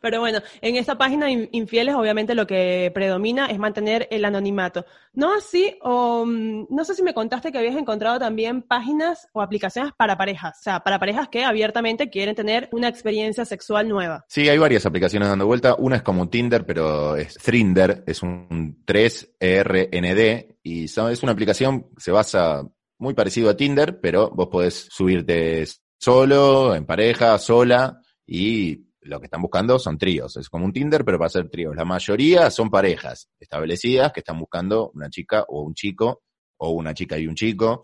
Pero 0.01 0.19
bueno, 0.19 0.39
en 0.61 0.75
esta 0.75 0.97
página 0.97 1.29
infieles 1.31 1.95
obviamente 1.95 2.35
lo 2.35 2.47
que 2.47 2.91
predomina 2.93 3.47
es 3.47 3.59
mantener 3.59 4.07
el 4.11 4.25
anonimato. 4.25 4.85
No 5.13 5.33
así, 5.33 5.77
o 5.81 6.25
mm, 6.25 6.67
no 6.69 6.85
sé 6.85 6.95
si 6.95 7.03
me 7.03 7.13
contaste 7.13 7.51
que 7.51 7.57
habías 7.57 7.75
encontrado 7.75 8.19
también 8.19 8.61
páginas 8.61 9.27
o 9.33 9.41
aplicaciones 9.41 9.93
para 9.97 10.17
parejas, 10.17 10.59
o 10.59 10.63
sea, 10.63 10.79
para 10.81 10.99
parejas 10.99 11.29
que 11.29 11.43
abiertamente 11.43 12.09
quieren 12.09 12.35
tener 12.35 12.69
una 12.71 12.87
experiencia 12.87 13.45
sexual 13.45 13.87
nueva. 13.87 14.25
Sí, 14.27 14.47
hay 14.47 14.57
varias 14.57 14.85
aplicaciones 14.85 15.29
dando 15.29 15.45
vuelta. 15.45 15.75
Una 15.75 15.97
es 15.97 16.01
como 16.03 16.29
Tinder, 16.29 16.65
pero 16.65 17.15
es 17.15 17.35
Thrinder, 17.35 18.03
es 18.05 18.21
un 18.23 18.83
3RND 18.85 20.57
y 20.63 20.85
es 20.85 21.23
una 21.23 21.31
aplicación 21.31 21.87
se 21.97 22.11
basa 22.11 22.63
muy 22.97 23.13
parecido 23.13 23.49
a 23.49 23.57
Tinder, 23.57 23.99
pero 23.99 24.29
vos 24.29 24.47
podés 24.49 24.87
subirte 24.91 25.65
solo, 25.97 26.75
en 26.75 26.85
pareja, 26.85 27.37
sola 27.37 28.01
y 28.25 28.88
lo 29.01 29.19
que 29.19 29.25
están 29.25 29.41
buscando 29.41 29.79
son 29.79 29.97
tríos. 29.97 30.35
Es 30.37 30.49
como 30.49 30.65
un 30.65 30.73
Tinder, 30.73 31.05
pero 31.05 31.17
para 31.17 31.29
ser 31.29 31.49
tríos. 31.49 31.75
La 31.75 31.85
mayoría 31.85 32.49
son 32.51 32.69
parejas 32.69 33.29
establecidas 33.39 34.11
que 34.11 34.19
están 34.19 34.39
buscando 34.39 34.91
una 34.93 35.09
chica 35.09 35.45
o 35.47 35.61
un 35.61 35.73
chico, 35.73 36.23
o 36.57 36.71
una 36.71 36.93
chica 36.93 37.17
y 37.17 37.27
un 37.27 37.35
chico, 37.35 37.83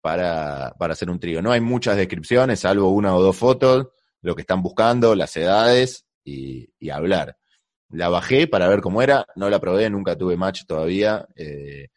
para, 0.00 0.74
para 0.78 0.92
hacer 0.92 1.10
un 1.10 1.20
trío. 1.20 1.42
No 1.42 1.52
hay 1.52 1.60
muchas 1.60 1.96
descripciones, 1.96 2.60
salvo 2.60 2.90
una 2.90 3.14
o 3.14 3.22
dos 3.22 3.36
fotos, 3.36 3.88
lo 4.22 4.34
que 4.34 4.42
están 4.42 4.62
buscando, 4.62 5.14
las 5.14 5.36
edades 5.36 6.06
y, 6.24 6.68
hablar. 6.90 7.36
La 7.90 8.08
bajé 8.08 8.46
para 8.46 8.68
ver 8.68 8.80
cómo 8.80 9.00
era, 9.00 9.26
no 9.36 9.48
la 9.48 9.60
probé, 9.60 9.88
nunca 9.88 10.16
tuve 10.16 10.36
match 10.36 10.64
todavía. 10.66 11.26
Eh, 11.36 11.88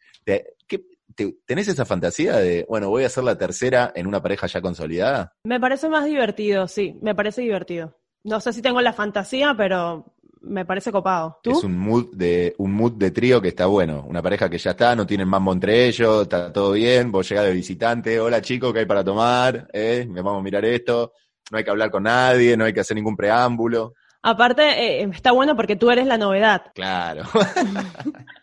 ¿Tenés 1.44 1.68
esa 1.68 1.84
fantasía 1.84 2.36
de, 2.36 2.64
bueno, 2.68 2.88
voy 2.88 3.04
a 3.04 3.08
ser 3.08 3.24
la 3.24 3.36
tercera 3.36 3.92
en 3.94 4.06
una 4.06 4.22
pareja 4.22 4.46
ya 4.46 4.62
consolidada? 4.62 5.34
Me 5.44 5.60
parece 5.60 5.88
más 5.88 6.04
divertido, 6.06 6.66
sí, 6.68 6.98
me 7.02 7.14
parece 7.14 7.42
divertido. 7.42 8.01
No 8.24 8.40
sé 8.40 8.52
si 8.52 8.62
tengo 8.62 8.80
la 8.80 8.92
fantasía, 8.92 9.54
pero 9.56 10.04
me 10.42 10.64
parece 10.64 10.92
copado. 10.92 11.40
Es 11.44 11.64
un 11.64 11.78
mood 11.78 12.14
de 12.14 12.54
un 12.58 12.72
mood 12.72 12.92
de 12.92 13.10
trío 13.10 13.40
que 13.40 13.48
está 13.48 13.66
bueno. 13.66 14.04
Una 14.08 14.22
pareja 14.22 14.48
que 14.48 14.58
ya 14.58 14.70
está, 14.72 14.94
no 14.94 15.06
tienen 15.06 15.28
mambo 15.28 15.52
entre 15.52 15.86
ellos, 15.86 16.22
está 16.22 16.52
todo 16.52 16.72
bien, 16.72 17.10
vos 17.10 17.28
llegás 17.28 17.44
de 17.46 17.52
visitante, 17.52 18.20
hola 18.20 18.40
chicos, 18.40 18.72
¿qué 18.72 18.80
hay 18.80 18.86
para 18.86 19.04
tomar? 19.04 19.68
¿Eh? 19.72 20.06
Me 20.08 20.20
vamos 20.20 20.40
a 20.40 20.42
mirar 20.42 20.64
esto. 20.64 21.12
No 21.50 21.58
hay 21.58 21.64
que 21.64 21.70
hablar 21.70 21.90
con 21.90 22.04
nadie, 22.04 22.56
no 22.56 22.64
hay 22.64 22.72
que 22.72 22.80
hacer 22.80 22.96
ningún 22.96 23.16
preámbulo. 23.16 23.94
Aparte, 24.22 24.62
eh, 24.62 25.10
está 25.12 25.32
bueno 25.32 25.56
porque 25.56 25.76
tú 25.76 25.90
eres 25.90 26.06
la 26.06 26.16
novedad. 26.16 26.62
Claro. 26.74 27.24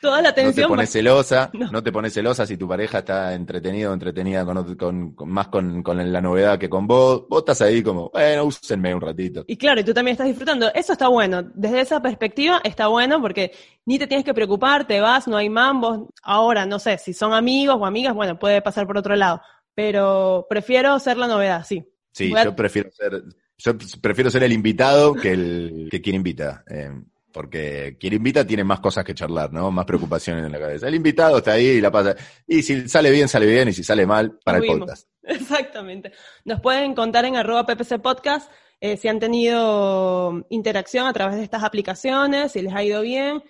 Toda 0.00 0.22
la 0.22 0.30
atención. 0.30 0.62
No 0.62 0.68
te 0.68 0.68
pones 0.68 0.90
celosa, 0.90 1.50
no. 1.72 1.82
te 1.82 1.92
pones 1.92 2.14
celosa 2.14 2.46
si 2.46 2.56
tu 2.56 2.66
pareja 2.66 3.00
está 3.00 3.34
entretenido 3.34 3.90
o 3.90 3.94
entretenida 3.94 4.44
con, 4.44 5.14
más 5.26 5.48
con, 5.48 5.82
la 5.84 6.20
novedad 6.20 6.58
que 6.58 6.70
con 6.70 6.86
vos. 6.86 7.24
Vos 7.28 7.40
estás 7.40 7.60
ahí 7.62 7.82
como, 7.82 8.10
bueno, 8.10 8.44
úsenme 8.44 8.94
un 8.94 9.00
ratito. 9.00 9.44
Y 9.46 9.56
claro, 9.56 9.80
y 9.80 9.84
tú 9.84 9.92
también 9.92 10.14
estás 10.14 10.26
disfrutando. 10.26 10.72
Eso 10.74 10.92
está 10.92 11.08
bueno. 11.08 11.42
Desde 11.54 11.80
esa 11.80 12.00
perspectiva 12.00 12.60
está 12.64 12.86
bueno 12.86 13.20
porque 13.20 13.52
ni 13.84 13.98
te 13.98 14.06
tienes 14.06 14.24
que 14.24 14.32
preocupar, 14.32 14.86
te 14.86 15.00
vas, 15.00 15.28
no 15.28 15.36
hay 15.36 15.50
mambos. 15.50 16.08
Ahora, 16.22 16.64
no 16.64 16.78
sé, 16.78 16.96
si 16.96 17.12
son 17.12 17.34
amigos 17.34 17.76
o 17.78 17.84
amigas, 17.84 18.14
bueno, 18.14 18.38
puede 18.38 18.62
pasar 18.62 18.86
por 18.86 18.96
otro 18.96 19.14
lado. 19.16 19.42
Pero 19.74 20.46
prefiero 20.48 20.98
ser 20.98 21.18
la 21.18 21.26
novedad, 21.26 21.64
sí. 21.66 21.84
Sí, 22.12 22.32
yo 22.42 22.56
prefiero 22.56 22.90
ser, 22.90 23.22
yo 23.58 23.72
prefiero 24.00 24.30
ser 24.30 24.42
el 24.42 24.52
invitado 24.52 25.14
que 25.14 25.32
el 25.32 25.88
que 25.90 26.00
quien 26.00 26.16
invita. 26.16 26.64
Eh, 26.68 26.90
porque 27.32 27.96
quien 27.98 28.14
invita 28.14 28.46
tiene 28.46 28.64
más 28.64 28.80
cosas 28.80 29.04
que 29.04 29.14
charlar, 29.14 29.52
¿no? 29.52 29.70
Más 29.70 29.84
preocupaciones 29.84 30.44
en 30.44 30.52
la 30.52 30.58
cabeza. 30.58 30.88
El 30.88 30.94
invitado 30.94 31.38
está 31.38 31.52
ahí 31.52 31.66
y 31.66 31.80
la 31.80 31.90
pasa. 31.90 32.16
Y 32.46 32.62
si 32.62 32.88
sale 32.88 33.10
bien, 33.10 33.28
sale 33.28 33.46
bien, 33.46 33.68
y 33.68 33.72
si 33.72 33.84
sale 33.84 34.06
mal, 34.06 34.38
para 34.44 34.58
el 34.58 34.66
podcast. 34.66 35.08
Exactamente. 35.22 36.12
Nos 36.44 36.60
pueden 36.60 36.94
contar 36.94 37.24
en 37.24 37.36
arroba 37.36 37.66
PPC 37.66 38.00
Podcast 38.00 38.50
eh, 38.80 38.96
si 38.96 39.08
han 39.08 39.20
tenido 39.20 40.46
interacción 40.48 41.06
a 41.06 41.12
través 41.12 41.36
de 41.36 41.44
estas 41.44 41.62
aplicaciones, 41.64 42.52
si 42.52 42.62
les 42.62 42.72
ha 42.72 42.82
ido 42.82 43.02
bien, 43.02 43.42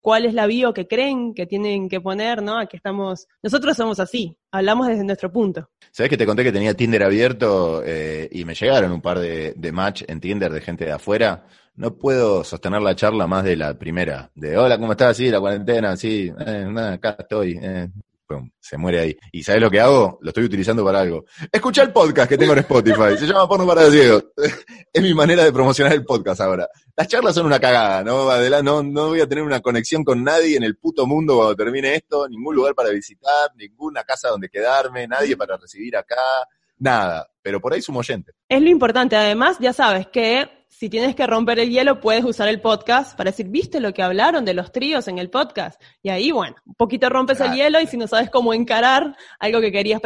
cuál 0.00 0.24
es 0.24 0.32
la 0.32 0.46
bio 0.46 0.72
que 0.72 0.86
creen 0.86 1.34
que 1.34 1.44
tienen 1.46 1.90
que 1.90 2.00
poner, 2.00 2.42
¿no? 2.42 2.58
Aquí 2.58 2.78
estamos, 2.78 3.28
nosotros 3.42 3.76
somos 3.76 4.00
así, 4.00 4.38
hablamos 4.50 4.86
desde 4.86 5.04
nuestro 5.04 5.30
punto. 5.30 5.68
¿Sabes 5.90 6.08
que 6.08 6.16
te 6.16 6.24
conté 6.24 6.44
que 6.44 6.52
tenía 6.52 6.72
Tinder 6.72 7.02
abierto 7.02 7.82
eh, 7.84 8.28
y 8.32 8.46
me 8.46 8.54
llegaron 8.54 8.90
un 8.90 9.02
par 9.02 9.18
de, 9.18 9.52
de 9.54 9.72
match 9.72 10.02
en 10.08 10.18
Tinder 10.18 10.50
de 10.50 10.62
gente 10.62 10.86
de 10.86 10.92
afuera? 10.92 11.44
No 11.74 11.96
puedo 11.96 12.44
sostener 12.44 12.82
la 12.82 12.94
charla 12.94 13.26
más 13.26 13.44
de 13.44 13.56
la 13.56 13.74
primera. 13.74 14.30
De 14.34 14.56
hola, 14.56 14.78
¿cómo 14.78 14.92
estás? 14.92 15.16
Sí, 15.16 15.30
la 15.30 15.40
cuarentena, 15.40 15.96
sí, 15.96 16.32
eh, 16.46 16.66
acá 16.92 17.16
estoy. 17.18 17.58
Eh. 17.60 17.88
se 18.60 18.76
muere 18.76 19.00
ahí. 19.00 19.16
¿Y 19.32 19.42
sabes 19.42 19.60
lo 19.60 19.70
que 19.70 19.80
hago? 19.80 20.18
Lo 20.20 20.28
estoy 20.28 20.44
utilizando 20.44 20.84
para 20.84 21.00
algo. 21.00 21.24
Escucha 21.50 21.82
el 21.82 21.92
podcast 21.92 22.28
que 22.28 22.38
tengo 22.38 22.52
en 22.52 22.60
Spotify. 22.60 23.16
Se 23.18 23.26
llama 23.26 23.48
Porno 23.48 23.66
para 23.66 23.90
Ciegos. 23.90 24.26
es 24.92 25.02
mi 25.02 25.14
manera 25.14 25.42
de 25.42 25.52
promocionar 25.52 25.94
el 25.94 26.04
podcast 26.04 26.40
ahora. 26.42 26.68
Las 26.96 27.08
charlas 27.08 27.34
son 27.34 27.46
una 27.46 27.58
cagada, 27.58 28.04
¿no? 28.04 28.28
no, 28.62 28.82
no 28.82 29.08
voy 29.08 29.20
a 29.20 29.26
tener 29.26 29.42
una 29.42 29.60
conexión 29.60 30.04
con 30.04 30.22
nadie 30.22 30.56
en 30.56 30.62
el 30.62 30.76
puto 30.76 31.06
mundo 31.06 31.36
cuando 31.36 31.56
termine 31.56 31.94
esto. 31.94 32.28
Ningún 32.28 32.54
lugar 32.54 32.74
para 32.74 32.90
visitar, 32.90 33.50
ninguna 33.56 34.04
casa 34.04 34.28
donde 34.28 34.48
quedarme, 34.48 35.08
nadie 35.08 35.36
para 35.36 35.56
recibir 35.56 35.96
acá. 35.96 36.16
Nada. 36.78 37.26
Pero 37.42 37.60
por 37.60 37.72
ahí 37.72 37.80
sumo 37.80 38.00
oyente. 38.00 38.32
Es 38.48 38.60
lo 38.60 38.68
importante. 38.68 39.16
Además, 39.16 39.56
ya 39.60 39.72
sabes 39.72 40.06
que 40.08 40.59
si 40.70 40.88
tienes 40.88 41.16
que 41.16 41.26
romper 41.26 41.58
el 41.58 41.68
hielo, 41.68 42.00
puedes 42.00 42.24
usar 42.24 42.48
el 42.48 42.60
podcast 42.60 43.16
para 43.16 43.32
decir, 43.32 43.48
¿viste 43.48 43.80
lo 43.80 43.92
que 43.92 44.02
hablaron 44.02 44.44
de 44.44 44.54
los 44.54 44.70
tríos 44.70 45.08
en 45.08 45.18
el 45.18 45.28
podcast? 45.28 45.82
Y 46.00 46.08
ahí, 46.08 46.30
bueno, 46.30 46.56
un 46.64 46.74
poquito 46.74 47.08
rompes 47.10 47.40
el 47.40 47.52
hielo 47.52 47.80
y 47.80 47.86
si 47.86 47.96
no 47.96 48.06
sabes 48.06 48.30
cómo 48.30 48.54
encarar 48.54 49.16
algo 49.40 49.60
que 49.60 49.72
querías... 49.72 50.00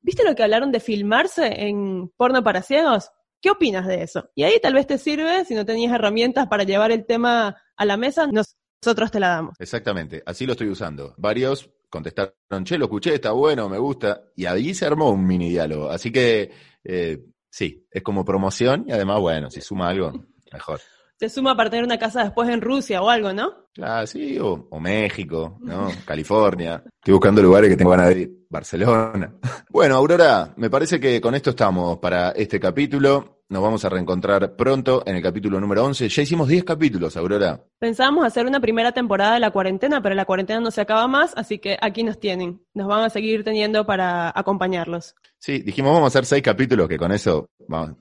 ¿Viste 0.00 0.24
lo 0.24 0.34
que 0.34 0.42
hablaron 0.42 0.72
de 0.72 0.80
filmarse 0.80 1.66
en 1.66 2.08
porno 2.16 2.42
para 2.42 2.62
ciegos? 2.62 3.10
¿Qué 3.42 3.50
opinas 3.50 3.86
de 3.86 4.02
eso? 4.02 4.30
Y 4.34 4.44
ahí 4.44 4.58
tal 4.60 4.74
vez 4.74 4.86
te 4.86 4.98
sirve, 4.98 5.44
si 5.44 5.54
no 5.54 5.66
tenías 5.66 5.92
herramientas 5.92 6.48
para 6.48 6.64
llevar 6.64 6.90
el 6.90 7.04
tema 7.04 7.56
a 7.76 7.84
la 7.84 7.96
mesa, 7.96 8.26
nosotros 8.26 9.10
te 9.10 9.20
la 9.20 9.28
damos. 9.28 9.54
Exactamente, 9.58 10.22
así 10.24 10.46
lo 10.46 10.52
estoy 10.52 10.70
usando. 10.70 11.14
Varios 11.18 11.70
contestaron, 11.90 12.64
che, 12.64 12.78
lo 12.78 12.86
escuché, 12.86 13.14
está 13.14 13.32
bueno, 13.32 13.68
me 13.68 13.78
gusta. 13.78 14.24
Y 14.34 14.46
ahí 14.46 14.74
se 14.74 14.86
armó 14.86 15.10
un 15.10 15.26
mini 15.26 15.50
diálogo. 15.50 15.90
Así 15.90 16.10
que 16.10 16.50
eh, 16.82 17.26
Sí, 17.56 17.86
es 17.90 18.02
como 18.02 18.22
promoción 18.22 18.84
y 18.86 18.92
además, 18.92 19.18
bueno, 19.18 19.50
si 19.50 19.62
suma 19.62 19.88
algo, 19.88 20.12
mejor. 20.52 20.78
Se 21.18 21.30
suma 21.30 21.56
para 21.56 21.70
tener 21.70 21.86
una 21.86 21.98
casa 21.98 22.22
después 22.22 22.50
en 22.50 22.60
Rusia 22.60 23.00
o 23.00 23.08
algo, 23.08 23.32
¿no? 23.32 23.70
Claro, 23.72 24.06
sí, 24.06 24.36
o, 24.38 24.68
México, 24.78 25.56
¿no? 25.62 25.88
California. 26.04 26.84
Estoy 26.84 27.14
buscando 27.14 27.40
lugares 27.40 27.70
que 27.70 27.76
tengo 27.78 27.92
ganas 27.92 28.10
de 28.10 28.20
ir. 28.20 28.46
Barcelona. 28.50 29.34
Bueno, 29.70 29.94
Aurora, 29.96 30.52
me 30.56 30.68
parece 30.68 31.00
que 31.00 31.18
con 31.18 31.34
esto 31.34 31.50
estamos 31.50 31.98
para 31.98 32.32
este 32.32 32.60
capítulo. 32.60 33.35
Nos 33.48 33.62
vamos 33.62 33.84
a 33.84 33.88
reencontrar 33.88 34.56
pronto 34.56 35.04
en 35.06 35.14
el 35.14 35.22
capítulo 35.22 35.60
número 35.60 35.84
11. 35.84 36.08
Ya 36.08 36.22
hicimos 36.22 36.48
10 36.48 36.64
capítulos, 36.64 37.16
Aurora. 37.16 37.62
Pensábamos 37.78 38.26
hacer 38.26 38.44
una 38.44 38.58
primera 38.58 38.90
temporada 38.90 39.34
de 39.34 39.40
la 39.40 39.52
cuarentena, 39.52 40.02
pero 40.02 40.16
la 40.16 40.24
cuarentena 40.24 40.58
no 40.58 40.72
se 40.72 40.80
acaba 40.80 41.06
más, 41.06 41.32
así 41.36 41.60
que 41.60 41.76
aquí 41.80 42.02
nos 42.02 42.18
tienen. 42.18 42.60
Nos 42.74 42.88
van 42.88 43.04
a 43.04 43.08
seguir 43.08 43.44
teniendo 43.44 43.86
para 43.86 44.32
acompañarlos. 44.34 45.14
Sí, 45.38 45.60
dijimos 45.60 45.92
vamos 45.92 46.06
a 46.06 46.08
hacer 46.08 46.24
6 46.24 46.42
capítulos, 46.42 46.88
que 46.88 46.98
con 46.98 47.12
eso 47.12 47.48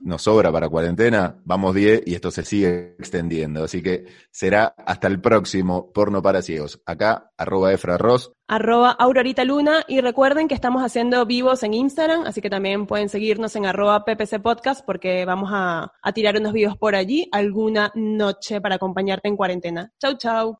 nos 0.02 0.22
sobra 0.24 0.52
para 0.52 0.68
cuarentena. 0.68 1.38
Vamos 1.44 1.76
10 1.76 2.02
y 2.08 2.16
esto 2.16 2.32
se 2.32 2.44
sigue 2.44 2.96
extendiendo. 2.98 3.66
Así 3.66 3.84
que 3.84 4.06
será 4.32 4.74
hasta 4.84 5.08
el 5.08 5.22
próximo 5.22 5.92
Porno 5.94 6.24
para 6.24 6.42
Ciegos. 6.42 6.82
Acá, 6.88 7.30
arroba 7.38 7.72
Efra 7.72 8.00
Ross 8.00 8.32
arroba 8.48 8.92
Aurorita 8.92 9.44
Luna 9.44 9.84
y 9.88 10.02
recuerden 10.02 10.48
que 10.48 10.56
estamos 10.56 10.84
haciendo 10.84 11.26
vivos 11.26 11.64
en 11.64 11.74
Instagram, 11.74 12.26
así 12.26 12.42
que 12.42 12.50
también 12.50 12.86
pueden 12.88 13.10
seguirnos 13.10 13.56
en 13.56 13.66
arroba 13.66 14.06
PPC 14.06 14.42
Podcast 14.42 14.86
porque 14.86 15.26
vamos 15.26 15.50
a, 15.54 15.92
a 16.02 16.12
tirar 16.12 16.38
unos 16.38 16.54
vivos 16.54 16.78
por 16.78 16.96
allí 16.96 17.28
alguna 17.32 17.92
noche 17.96 18.62
para 18.62 18.76
acompañarte 18.76 19.28
en 19.28 19.38
cuarentena. 19.38 19.92
Chau, 20.00 20.18
chau. 20.18 20.54